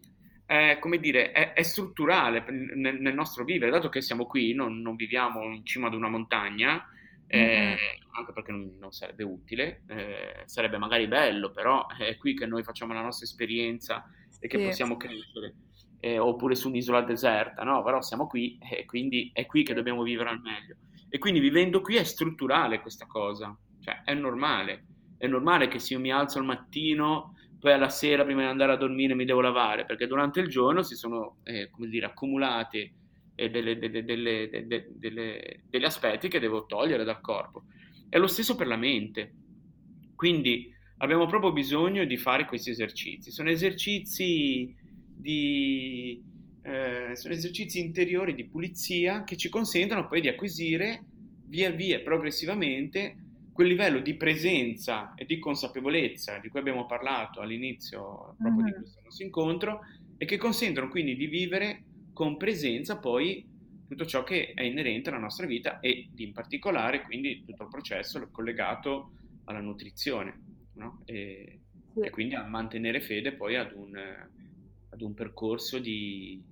[0.46, 4.80] è, come dire, è, è strutturale nel, nel, nostro vivere, dato che siamo qui, non,
[4.80, 6.84] non viviamo in cima ad una montagna,
[7.28, 8.16] eh, mm-hmm.
[8.18, 12.64] anche perché non, non sarebbe utile, eh, sarebbe magari bello, però è qui che noi
[12.64, 14.10] facciamo la nostra esperienza
[14.40, 14.64] e che sì.
[14.64, 15.54] possiamo crescere
[16.04, 17.82] eh, oppure su un'isola deserta, no?
[17.82, 20.76] Però siamo qui e quindi è qui che dobbiamo vivere al meglio.
[21.08, 24.84] E quindi vivendo qui è strutturale questa cosa, cioè è normale.
[25.16, 28.72] È normale che se io mi alzo al mattino, poi alla sera prima di andare
[28.72, 32.92] a dormire mi devo lavare, perché durante il giorno si sono, eh, come dire, accumulati
[33.34, 37.64] eh, delle, delle, delle, degli aspetti che devo togliere dal corpo.
[38.10, 39.32] È lo stesso per la mente.
[40.14, 43.30] Quindi abbiamo proprio bisogno di fare questi esercizi.
[43.30, 44.82] Sono esercizi
[45.14, 46.22] di,
[46.62, 51.04] eh, sono esercizi interiori di pulizia che ci consentono poi di acquisire
[51.46, 53.16] via via, progressivamente,
[53.52, 58.66] quel livello di presenza e di consapevolezza di cui abbiamo parlato all'inizio proprio mm-hmm.
[58.66, 59.80] di questo nostro incontro
[60.16, 63.46] e che consentono quindi di vivere con presenza poi
[63.86, 68.28] tutto ciò che è inerente alla nostra vita e in particolare quindi tutto il processo
[68.32, 69.12] collegato
[69.44, 70.40] alla nutrizione
[70.74, 71.02] no?
[71.04, 71.60] e,
[71.92, 72.00] sì.
[72.00, 73.92] e, quindi a mantenere fede poi ad un,
[74.94, 76.42] ad un percorso di,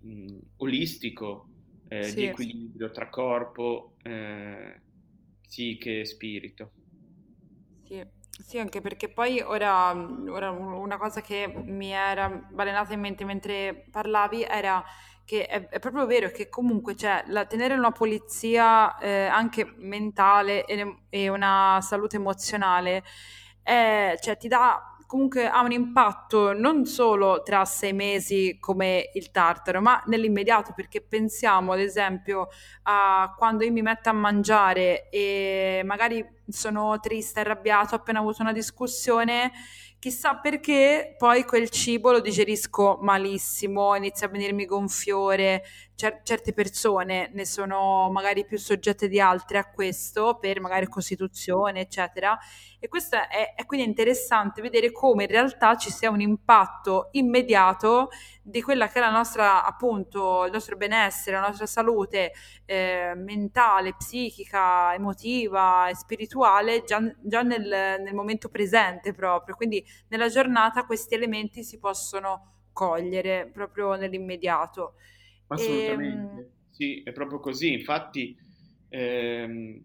[0.00, 1.50] mh, olistico
[1.88, 4.80] eh, sì, di equilibrio tra corpo, eh,
[5.40, 6.72] psiche e spirito.
[7.84, 8.22] Sì.
[8.36, 13.86] Sì, anche perché poi ora, ora, una cosa che mi era balenata in mente mentre
[13.92, 14.84] parlavi era
[15.24, 20.64] che è, è proprio vero che comunque c'è la, tenere una pulizia eh, anche mentale
[20.64, 23.04] e, e, una salute emozionale,
[23.62, 29.30] eh, cioè ti dà comunque ha un impatto non solo tra sei mesi come il
[29.30, 32.48] tartaro, ma nell'immediato, perché pensiamo ad esempio
[32.84, 38.42] a quando io mi metto a mangiare e magari sono triste, arrabbiato, ho appena avuto
[38.42, 39.52] una discussione
[40.04, 45.64] Chissà perché poi quel cibo lo digerisco malissimo, inizia a venirmi gonfiore.
[45.96, 51.80] Cer- certe persone ne sono magari più soggette di altre a questo, per magari costituzione,
[51.80, 52.36] eccetera.
[52.80, 58.08] E questo è, è quindi interessante vedere come in realtà ci sia un impatto immediato
[58.42, 62.32] di quella che è la nostra, appunto, il nostro benessere, la nostra salute
[62.66, 69.54] eh, mentale, psichica, emotiva e spirituale già, già nel, nel momento presente proprio.
[69.54, 74.94] Quindi nella giornata questi elementi si possono cogliere proprio nell'immediato.
[75.48, 77.72] Assolutamente, e, ehm, sì, è proprio così.
[77.72, 78.36] Infatti,
[78.88, 79.82] ehm,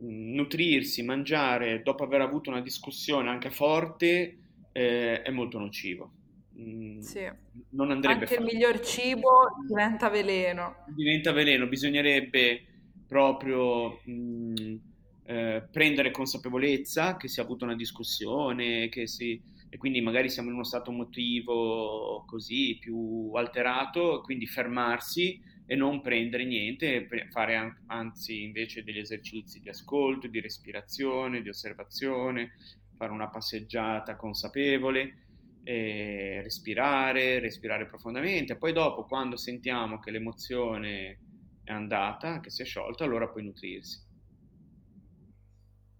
[0.00, 4.38] nutrirsi, mangiare dopo aver avuto una discussione anche forte
[4.72, 6.12] eh, è molto nocivo.
[6.58, 7.30] Mm, sì.
[7.70, 8.46] Non andrebbe Anche fatto.
[8.46, 10.84] il miglior cibo diventa veleno.
[10.94, 12.64] Diventa veleno, bisognerebbe
[13.06, 14.76] proprio mm,
[15.24, 19.40] eh, prendere consapevolezza che si è avuta una discussione, che si,
[19.70, 26.02] e quindi magari siamo in uno stato emotivo così più alterato, quindi fermarsi e non
[26.02, 32.50] prendere niente, fare anzi invece degli esercizi di ascolto, di respirazione, di osservazione,
[32.96, 35.28] fare una passeggiata consapevole
[35.62, 41.18] eh, respirare, respirare profondamente, poi dopo quando sentiamo che l'emozione
[41.62, 44.08] è andata, che si è sciolta, allora puoi nutrirsi.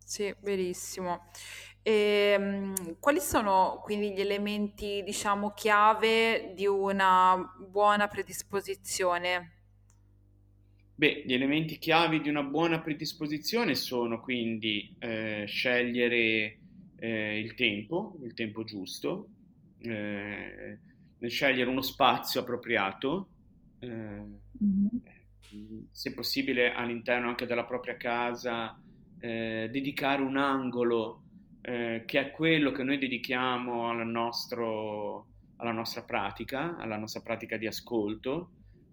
[0.04, 1.22] Sì, verissimo.
[1.82, 9.54] E, um, quali sono quindi gli elementi, diciamo, chiave di una buona predisposizione?
[10.94, 16.58] Beh, gli elementi chiavi di una buona predisposizione sono quindi eh, scegliere
[16.98, 19.28] eh, il tempo, il tempo giusto,
[19.78, 20.78] eh,
[21.26, 23.28] scegliere uno spazio appropriato,
[23.78, 25.84] eh, mm-hmm.
[25.90, 28.78] se possibile all'interno anche della propria casa,
[29.20, 31.22] eh, dedicare un angolo
[31.62, 37.56] eh, che è quello che noi dedichiamo al nostro, alla nostra pratica, alla nostra pratica
[37.56, 38.52] di ascolto.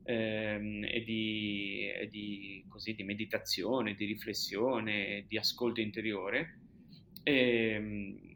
[0.10, 6.60] Ehm, e, di, e di, così, di meditazione, di riflessione, di ascolto interiore.
[7.24, 8.28] E, ehm,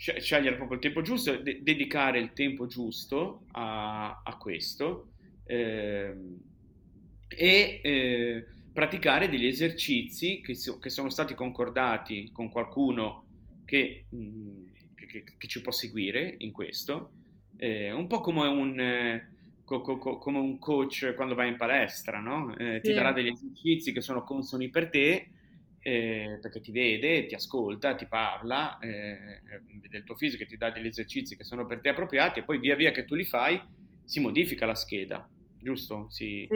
[0.00, 5.12] scegliere proprio il tempo giusto, de- dedicare il tempo giusto a, a questo
[5.44, 6.14] eh,
[7.28, 13.24] e eh, praticare degli esercizi che, so- che, sono stati concordati con qualcuno
[13.70, 17.14] che, mm, che, che ci può seguire in questo,
[17.56, 19.22] eh, un po' come un,
[19.64, 22.56] co- co- come un coach quando vai in palestra, no?
[22.56, 22.92] Eh, ti sì.
[22.92, 25.30] darà degli esercizi che sono consoni per te
[25.82, 29.40] eh, perché ti vede, ti ascolta, ti parla, eh,
[29.80, 32.58] vede il tuo fisico ti dà degli esercizi che sono per te appropriati e poi
[32.58, 33.60] via via che tu li fai
[34.04, 36.06] si modifica la scheda, giusto?
[36.10, 36.52] Si,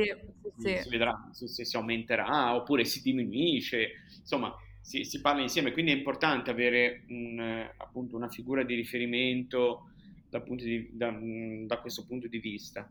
[0.57, 0.75] sì, sì.
[0.77, 3.89] si vedrà se, se, si aumenterà oppure si diminuisce,
[4.21, 4.55] insomma
[4.85, 9.89] si, si parla insieme, quindi è importante avere un, appunto una figura di riferimento
[10.29, 11.19] da, di, da,
[11.65, 12.91] da questo punto di vista.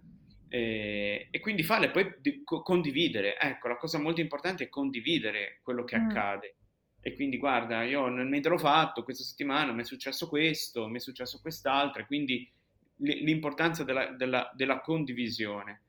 [0.49, 3.37] E, e, quindi farle poi di, co- condividere.
[3.39, 6.09] Ecco, la cosa molto importante è condividere quello che mm.
[6.09, 6.55] accade.
[6.99, 10.99] E quindi guarda, io mentre l'ho fatto questa settimana mi è successo questo, mi è
[10.99, 12.51] successo quest'altro, e quindi
[12.97, 15.81] l'importanza della, della, della condivisione.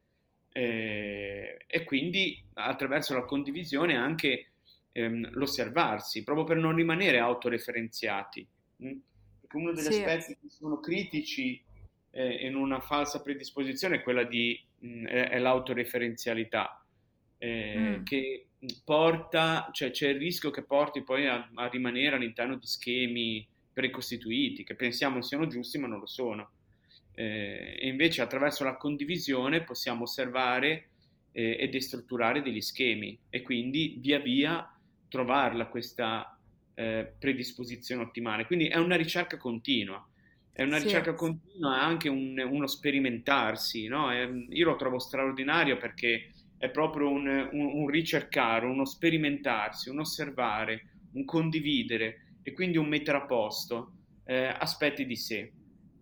[0.52, 4.53] E, e, quindi attraverso la condivisione anche
[4.94, 8.46] ehm, l'osservarsi, proprio per non rimanere autoreferenziati.
[8.78, 8.92] Hm?
[9.40, 10.02] Perché uno degli sì.
[10.02, 11.62] aspetti che sono critici
[12.10, 16.84] eh, in una falsa predisposizione è quella di mh, mm, è, è l'autoreferenzialità
[17.38, 18.02] eh, mm.
[18.04, 18.46] che
[18.84, 24.64] porta, cioè c'è il rischio che porti poi a, a, rimanere all'interno di schemi precostituiti
[24.64, 26.50] che pensiamo siano giusti ma non lo sono.
[27.16, 30.88] Eh, e invece attraverso la condivisione possiamo osservare
[31.32, 34.73] eh, e destrutturare degli schemi e quindi via via
[35.14, 36.36] trovarla questa
[36.74, 38.46] eh, predisposizione ottimale.
[38.46, 40.04] Quindi è una ricerca continua.
[40.50, 40.84] È una sì.
[40.84, 44.10] ricerca continua, è anche un, uno sperimentarsi, no?
[44.10, 50.00] È, io lo trovo straordinario perché è proprio un, un, un, ricercare, uno sperimentarsi, un
[50.00, 53.92] osservare, un condividere e quindi un mettere a posto
[54.24, 55.52] eh, aspetti di sé.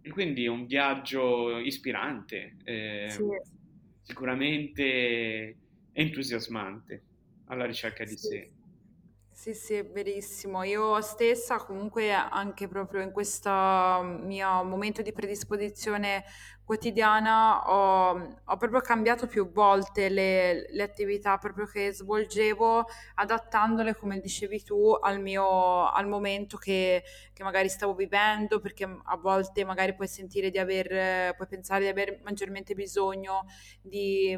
[0.01, 3.23] E quindi è un viaggio ispirante, eh, sì.
[4.01, 5.57] sicuramente
[5.93, 7.03] entusiasmante
[7.47, 8.27] alla ricerca di sì.
[8.27, 8.51] sé.
[9.43, 10.63] Sì, sì, è verissimo.
[10.63, 16.23] Io stessa comunque anche proprio in questo mio momento di predisposizione
[16.65, 22.87] quotidiana ho, ho proprio cambiato più volte le, le, attività proprio che svolgevo,
[23.17, 27.03] adattandole, come dicevi tu, al mio al momento che,
[27.33, 31.89] che magari stavo vivendo, perché a volte magari puoi sentire di aver, puoi pensare di
[31.89, 33.47] aver maggiormente bisogno
[33.81, 34.37] di,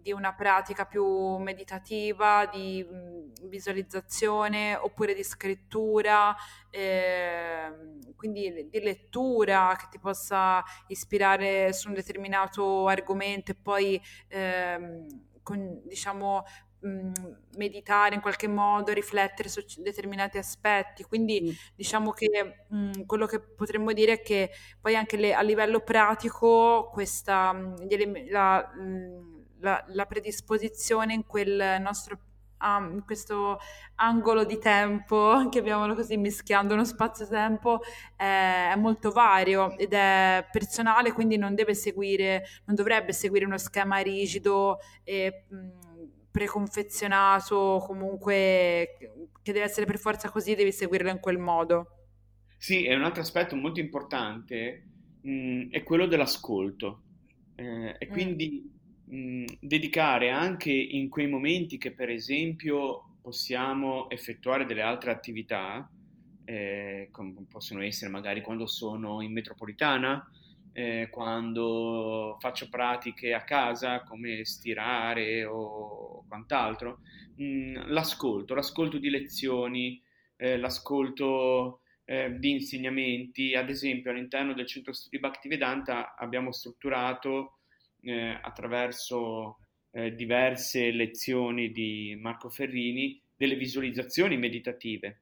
[0.00, 2.86] di una pratica più meditativa, di
[3.42, 6.34] visualizzazione oppure di scrittura,
[6.74, 7.72] eh,
[8.16, 15.06] quindi di lettura che ti possa ispirare su un determinato argomento e poi ehm,
[15.42, 16.44] con, diciamo
[17.56, 21.02] meditare in qualche modo, riflettere su determinati aspetti.
[21.04, 21.48] Quindi mm.
[21.74, 24.50] diciamo che mh, quello che potremmo dire è che
[24.80, 27.52] poi anche le, a livello pratico questa,
[28.30, 28.70] la,
[29.60, 32.18] la, la predisposizione in quel nostro
[32.64, 33.58] um, questo
[33.96, 37.80] angolo di tempo, chiamiamolo così, mischiando uno spazio-tempo,
[38.16, 43.58] è, è molto vario ed è personale, quindi non deve seguire, non dovrebbe seguire uno
[43.58, 45.68] schema rigido e mh,
[46.30, 48.96] preconfezionato, comunque
[49.42, 51.88] che deve essere per forza così, devi seguirlo in quel modo.
[52.56, 54.82] Sì, e un altro aspetto molto importante
[55.20, 57.02] mh, è quello dell'ascolto.
[57.56, 58.12] Eh, e mm.
[59.60, 65.88] Dedicare anche in quei momenti che per esempio possiamo effettuare delle altre attività,
[66.44, 70.28] eh, come possono essere magari quando sono in metropolitana,
[70.72, 76.98] eh, quando faccio pratiche a casa come stirare o quant'altro,
[77.36, 80.02] mh, l'ascolto, l'ascolto di lezioni,
[80.36, 87.58] eh, l'ascolto eh, di insegnamenti, ad esempio all'interno del centro studi Bhaktivedanta abbiamo strutturato
[88.04, 89.58] eh, attraverso
[89.90, 95.20] eh, diverse lezioni di Marco Ferrini delle visualizzazioni meditative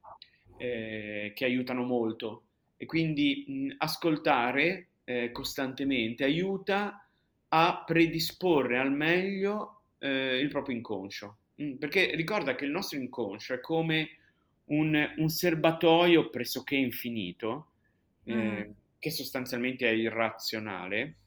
[0.57, 2.43] eh, che aiutano molto
[2.77, 7.07] e quindi mh, ascoltare eh, costantemente aiuta
[7.49, 13.53] a predisporre al meglio eh, il proprio inconscio mh, perché ricorda che il nostro inconscio
[13.53, 14.09] è come
[14.65, 17.67] un, un serbatoio pressoché infinito
[18.31, 18.61] mm.
[18.97, 21.17] che sostanzialmente è irrazionale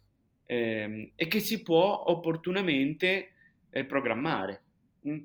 [0.46, 3.32] ehm, e che si può opportunamente
[3.70, 4.62] eh, programmare.
[5.08, 5.18] Mm?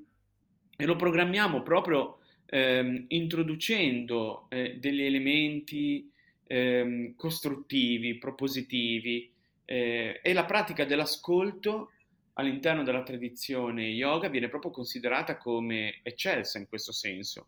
[0.77, 6.11] E lo programmiamo proprio ehm, introducendo eh, degli elementi
[6.47, 9.31] ehm, costruttivi, propositivi
[9.65, 11.91] eh, e la pratica dell'ascolto
[12.33, 17.47] all'interno della tradizione yoga viene proprio considerata come eccelsa in questo senso.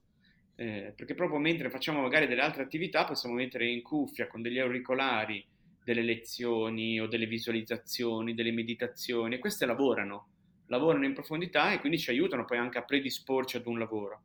[0.55, 4.59] Eh, perché proprio mentre facciamo magari delle altre attività possiamo mettere in cuffia con degli
[4.59, 5.43] auricolari
[5.83, 10.27] delle lezioni o delle visualizzazioni, delle meditazioni queste lavorano,
[10.67, 14.21] lavorano in profondità e quindi ci aiutano poi anche a predisporci ad un lavoro.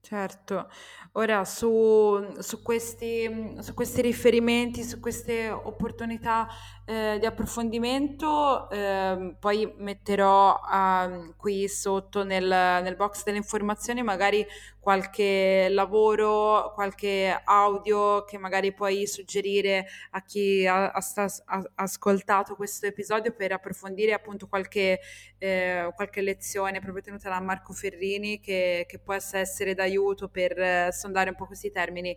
[0.00, 0.70] Certo,
[1.12, 6.48] ora su, su questi, su questi riferimenti, su queste opportunità
[6.88, 14.46] eh, di approfondimento, eh, poi metterò eh, qui sotto nel, nel box delle informazioni magari
[14.80, 21.04] qualche lavoro, qualche audio che magari puoi suggerire a chi ha, ha,
[21.44, 25.00] ha ascoltato questo episodio per approfondire appunto qualche,
[25.36, 30.88] eh, qualche lezione proprio tenuta da Marco Ferrini che, che può essere d'aiuto per eh,
[30.90, 32.16] sondare un po' questi termini.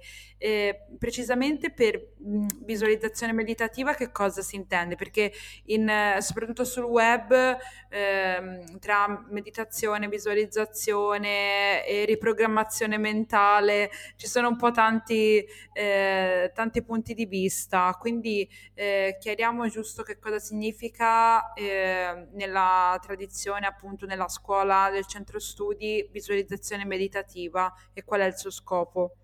[0.97, 4.95] Precisamente per mh, visualizzazione meditativa che cosa si intende?
[4.95, 5.31] Perché
[5.65, 7.57] in, soprattutto sul web
[7.89, 17.13] ehm, tra meditazione, visualizzazione e riprogrammazione mentale, ci sono un po' tanti, eh, tanti punti
[17.13, 24.89] di vista, quindi eh, chiariamo giusto che cosa significa eh, nella tradizione, appunto nella scuola
[24.91, 29.15] del centro studi, visualizzazione meditativa e qual è il suo scopo.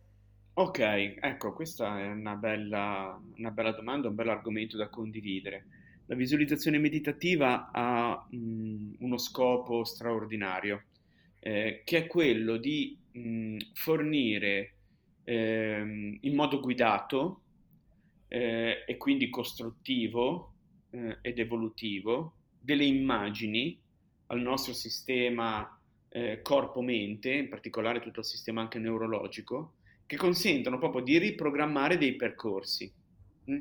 [0.60, 5.68] Ok, ecco, questa è una bella, una bella domanda, un bel argomento da condividere.
[6.08, 10.86] La visualizzazione meditativa ha mh, mm, uno scopo straordinario,
[11.42, 14.74] eh, che è quello di mh, fornire
[15.26, 17.42] ehm, in modo guidato
[18.28, 20.54] eh, e quindi costruttivo
[20.90, 23.80] eh, ed evolutivo delle immagini
[24.28, 25.80] al nostro sistema
[26.10, 29.74] eh, corpo-mente, in particolare tutto il sistema anche neurologico,
[30.08, 32.92] che consentono proprio di riprogrammare dei percorsi.
[33.52, 33.60] Mm?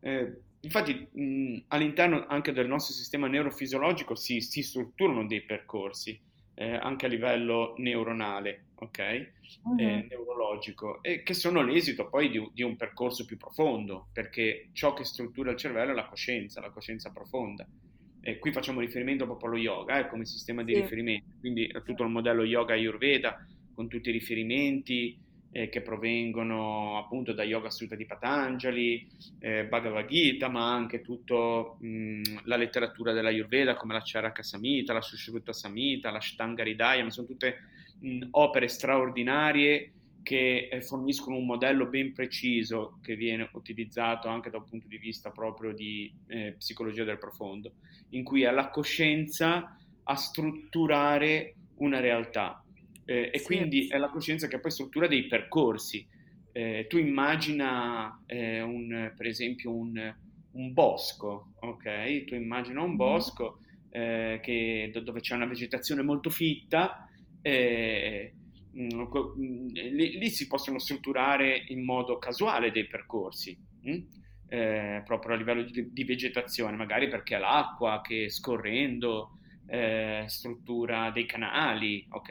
[0.00, 6.20] Eh, infatti mh, all'interno anche del nostro sistema neurofisiologico si, si strutturano dei percorsi,
[6.54, 9.32] eh, anche a livello neuronale, ok?
[9.62, 9.78] Uh-huh.
[9.78, 14.92] Eh, neurologico, e che sono l'esito poi di, di, un percorso più profondo, perché ciò
[14.92, 17.66] che struttura il cervello è la coscienza, la coscienza profonda.
[18.20, 20.80] E qui facciamo riferimento proprio allo yoga eh, come sistema di sì.
[20.82, 25.16] riferimento, quindi a tutto il modello yoga ayurveda con tutti i riferimenti,
[25.50, 29.06] eh, che provengono appunto da Yoga Sutta di Patanjali,
[29.40, 31.34] eh, Bhagavad Gita, ma anche tutta
[32.44, 36.64] la letteratura della Ayurveda come la Charaka Samhita, la Sushruta Samhita, la Shtanga
[37.02, 37.56] ma sono tutte
[38.00, 39.92] mh, opere straordinarie
[40.22, 44.98] che eh, forniscono un modello ben preciso che viene utilizzato anche da un punto di
[44.98, 47.72] vista proprio di eh, psicologia del profondo,
[48.10, 52.62] in cui è la coscienza a strutturare una realtà
[53.08, 53.44] eh, e sì.
[53.46, 56.06] quindi è la coscienza che poi struttura dei percorsi.
[56.52, 60.14] Eh, tu immagina eh, un, per esempio un,
[60.52, 62.24] un, bosco, ok?
[62.24, 62.96] Tu immagina un mm-hmm.
[62.96, 67.08] bosco eh, che, dove c'è una vegetazione molto fitta,
[67.40, 68.34] eh,
[68.76, 73.58] mm, mm, lì, lì, si possono strutturare in modo casuale dei percorsi.
[73.84, 74.16] Hm?
[75.04, 79.38] Proprio a livello di, di, vegetazione, magari perché l'acqua che scorrendo
[79.68, 82.30] eh, struttura dei canali, ok?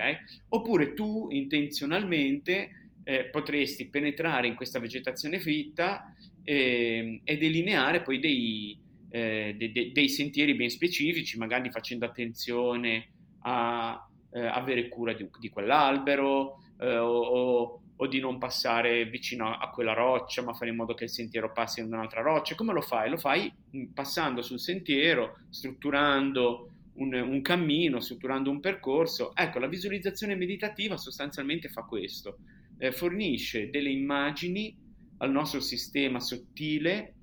[0.49, 6.13] Oppure tu intenzionalmente eh, potresti penetrare in questa vegetazione fitta
[6.43, 8.77] eh, e delineare poi dei,
[9.09, 13.07] eh, de, de, dei, sentieri ben specifici, magari facendo attenzione
[13.41, 19.69] a eh, avere cura di, di quell'albero eh, o, o, di non passare vicino a,
[19.69, 22.55] quella roccia, ma fare in modo che il sentiero passi in un'altra roccia.
[22.55, 23.09] Come lo fai?
[23.09, 29.35] Lo fai mm, passando sul sentiero, strutturando un, un, cammino, strutturando un percorso.
[29.35, 32.39] Ecco, la visualizzazione meditativa sostanzialmente fa questo,
[32.77, 34.75] eh, fornisce delle immagini
[35.17, 37.15] al nostro sistema sottile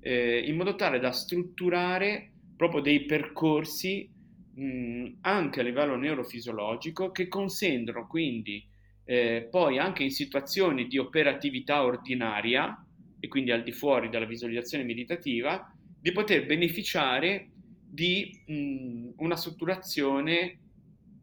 [0.00, 4.08] eh, in modo tale da strutturare proprio dei percorsi
[4.54, 8.66] mh, anche a livello neurofisiologico che consentono quindi
[9.04, 12.84] eh, poi anche in situazioni di operatività ordinaria
[13.20, 17.50] e quindi al di fuori della visualizzazione meditativa di poter beneficiare
[17.90, 20.58] di mh, una strutturazione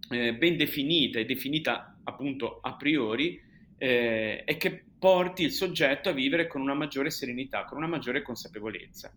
[0.09, 3.39] eh, ben definita e definita appunto a priori
[3.77, 8.21] eh, e che porti il soggetto a vivere con una maggiore serenità, con una maggiore
[8.21, 9.13] consapevolezza.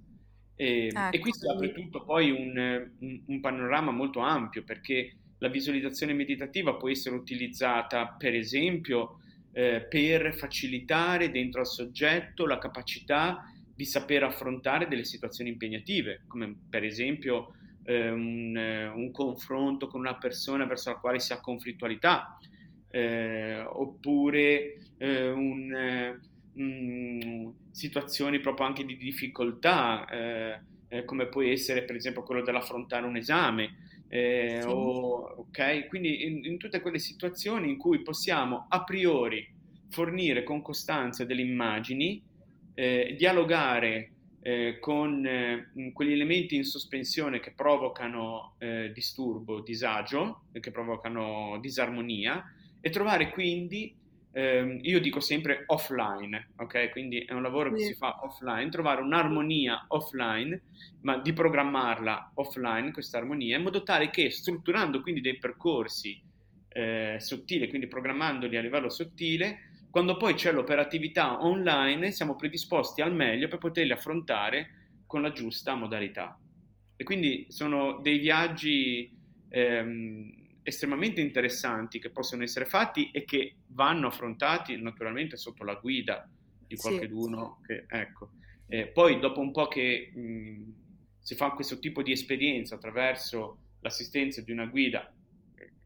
[0.54, 1.16] E, ecco.
[1.16, 6.12] e qui si apre tutto poi un, un, un panorama molto ampio perché la visualizzazione
[6.12, 9.20] meditativa può essere utilizzata per esempio
[9.52, 13.44] eh, per facilitare dentro al soggetto la capacità
[13.78, 17.54] di saper affrontare delle situazioni impegnative, come per esempio
[17.84, 22.36] eh, un, eh, un, confronto con una persona verso la quale si ha conflittualità,
[22.90, 31.42] eh, oppure eh, un, mh, eh, mm, situazioni proprio anche di difficoltà, eh, come può
[31.42, 33.76] essere per esempio quello dell'affrontare un esame.
[34.08, 34.58] Sì.
[34.64, 35.86] O, okay?
[35.86, 39.48] Quindi in, in tutte quelle situazioni in cui possiamo a priori
[39.88, 42.26] fornire con costanza delle immagini
[42.78, 50.70] eh, dialogare eh, con eh, quegli elementi in sospensione che provocano eh, disturbo, disagio, che
[50.70, 53.92] provocano disarmonia e trovare quindi,
[54.30, 56.90] ehm, io dico sempre offline, ok?
[56.90, 60.62] Quindi è un lavoro che si fa offline, trovare un'armonia offline,
[61.00, 66.22] ma di programmarla offline, questa armonia, in modo tale che strutturando quindi dei percorsi
[66.68, 73.14] eh, sottili, quindi programmandoli a livello sottile, quando poi c'è l'operatività online siamo predisposti al
[73.14, 76.38] meglio per poterli affrontare con la giusta modalità.
[76.96, 79.10] E quindi sono dei viaggi
[79.48, 86.28] ehm, estremamente interessanti che possono essere fatti e che vanno affrontati naturalmente sotto la guida
[86.66, 87.60] di qualcuno.
[87.60, 87.66] Sì.
[87.66, 88.30] Che, ecco.
[88.68, 90.72] eh, poi dopo un po' che mh,
[91.20, 95.10] si fa questo tipo di esperienza attraverso l'assistenza di una guida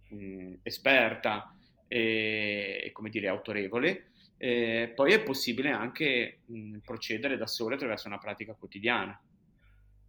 [0.08, 1.56] mh, esperta
[1.96, 8.18] e, come dire, autorevole, eh, poi è possibile anche mh, procedere da sole attraverso una
[8.18, 9.20] pratica quotidiana.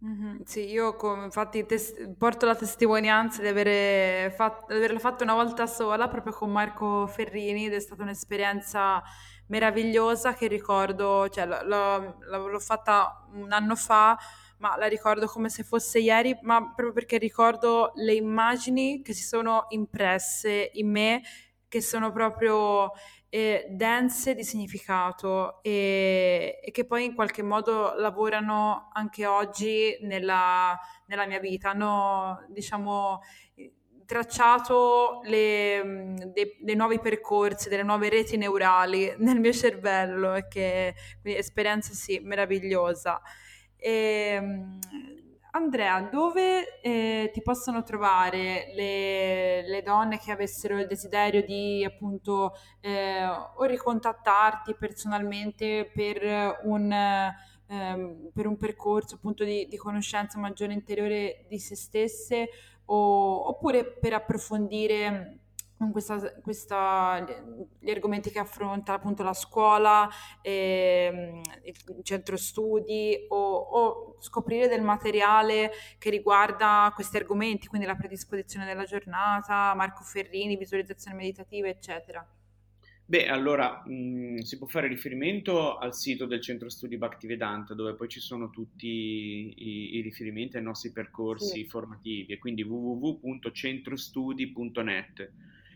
[0.04, 5.24] Mm-hmm, sì, io come, infatti tes- porto la testimonianza di, avere fatto, di averla fatta
[5.24, 9.02] una volta sola proprio con Marco Ferrini ed è stata un'esperienza
[9.46, 14.18] meravigliosa che ricordo, cioè l- l- l'ho fatta un anno fa,
[14.58, 19.22] ma la ricordo come se fosse ieri, ma proprio perché ricordo le immagini che si
[19.22, 21.22] sono impresse in me
[21.74, 22.92] che sono proprio
[23.28, 30.78] eh, dense di significato e, e, che poi in qualche modo lavorano anche oggi nella,
[31.06, 31.70] nella mia vita.
[31.70, 33.22] Hanno, diciamo,
[34.06, 41.40] tracciato le, dei, dei, nuovi percorsi, delle nuove reti neurali nel mio cervello, che quindi
[41.40, 43.20] esperienza sì, meravigliosa.
[43.76, 44.78] E, ehm,
[45.56, 52.54] Andrea, dove eh, ti possono trovare le, le, donne che avessero il desiderio di appunto
[52.80, 60.72] eh, o ricontattarti personalmente per un, ehm, per un percorso appunto di, di conoscenza maggiore
[60.72, 62.48] interiore di se stesse?
[62.86, 65.43] O, oppure per approfondire
[65.92, 67.24] questa, questa,
[67.78, 70.08] gli argomenti che affronta appunto la scuola,
[70.40, 77.96] ehm, il centro studi o, o, scoprire del materiale che riguarda questi argomenti, quindi la
[77.96, 82.26] predisposizione della giornata, Marco Ferrini, visualizzazione meditativa, eccetera.
[83.06, 87.92] Beh, allora mh, mm, si può fare riferimento al sito del Centro Studi Bhaktivedanta, dove
[87.94, 91.66] poi ci sono tutti i, i riferimenti ai nostri percorsi sì.
[91.66, 95.32] formativi, e quindi www.centrostudi.net.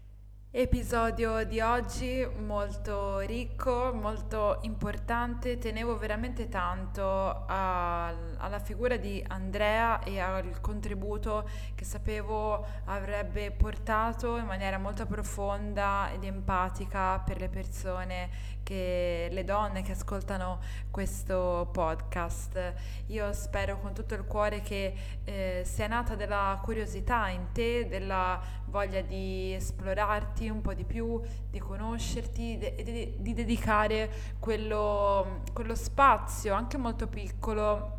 [0.59, 7.05] Episodio di oggi molto ricco, molto importante, tenevo veramente tanto
[7.47, 8.07] a,
[8.39, 16.11] alla figura di Andrea e al contributo che sapevo avrebbe portato in maniera molto profonda
[16.11, 20.59] ed empatica per le persone che le donne che ascoltano
[20.91, 22.75] questo podcast.
[23.09, 28.65] Io spero con tutto il cuore che eh, sia nata della curiosità in te, della
[28.69, 35.43] voglia di esplorarti un po' di più, di conoscerti e de- di, di dedicare quello,
[35.53, 37.97] quello spazio, anche molto piccolo,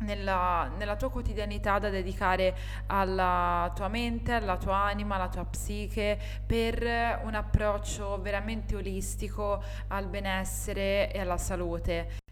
[0.00, 2.56] nella, nella, tua quotidianità da dedicare
[2.86, 10.06] alla tua mente, alla tua anima, alla tua psiche per un approccio veramente olistico al
[10.06, 12.26] benessere e alla salute.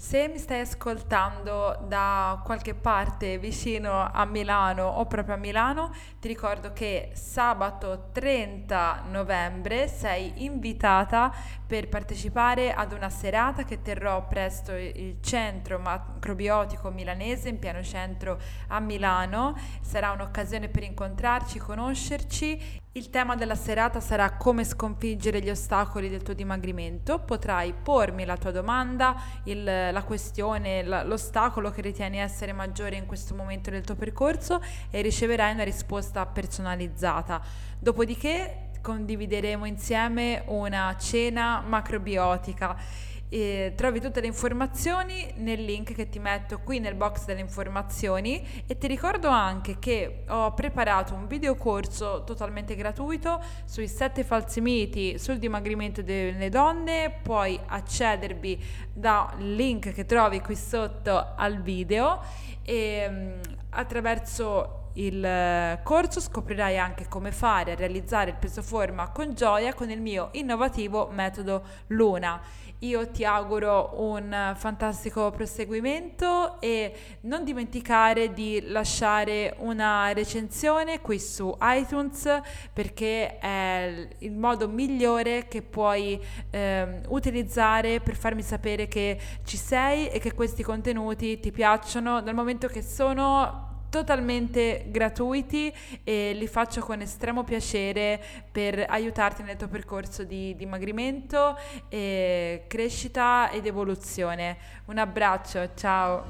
[0.00, 6.28] Se mi stai ascoltando da qualche parte vicino a Milano o proprio a Milano, ti
[6.28, 11.34] ricordo che sabato 30 novembre sei invitata
[11.66, 18.38] per partecipare ad una serata che terrò presso il centro macrobiotico milanese in piano centro
[18.68, 19.58] a Milano.
[19.80, 26.22] Sarà un'occasione per incontrarci, conoscerci il tema della serata sarà come sconfiggere gli ostacoli del
[26.22, 27.18] tuo dimagrimento.
[27.20, 29.14] Potrai pormi la tua domanda,
[29.44, 34.60] il, la questione, la, l'ostacolo che ritieni essere maggiore in questo momento del tuo percorso
[34.90, 37.40] e riceverai una risposta personalizzata.
[37.78, 42.76] Dopodiché condivideremo insieme una cena macrobiotica
[43.30, 48.64] E trovi tutte le informazioni nel link che ti metto qui nel box delle informazioni.
[48.66, 54.60] E ti ricordo anche che ho preparato un video corso totalmente gratuito sui sette falsi
[54.60, 58.62] miti sul dimagrimento delle donne, puoi accedervi
[58.92, 62.20] dal link che trovi qui sotto al video.
[62.62, 69.34] E mm, attraverso il corso scoprirai anche come fare a realizzare il peso forma con
[69.34, 72.40] gioia con il mio innovativo metodo Luna.
[72.82, 81.52] Io ti auguro un fantastico proseguimento e non dimenticare di lasciare una recensione qui su
[81.60, 82.40] iTunes
[82.72, 90.06] perché è il modo migliore che puoi eh, utilizzare per farmi sapere che ci sei
[90.06, 92.22] e che questi contenuti ti piacciono.
[92.22, 95.72] Dal momento che sono totalmente gratuiti
[96.04, 98.20] e li faccio con estremo piacere
[98.50, 101.56] per aiutarti nel tuo percorso di dimagrimento,
[101.88, 104.56] e crescita ed evoluzione.
[104.86, 106.24] Un abbraccio, ciao!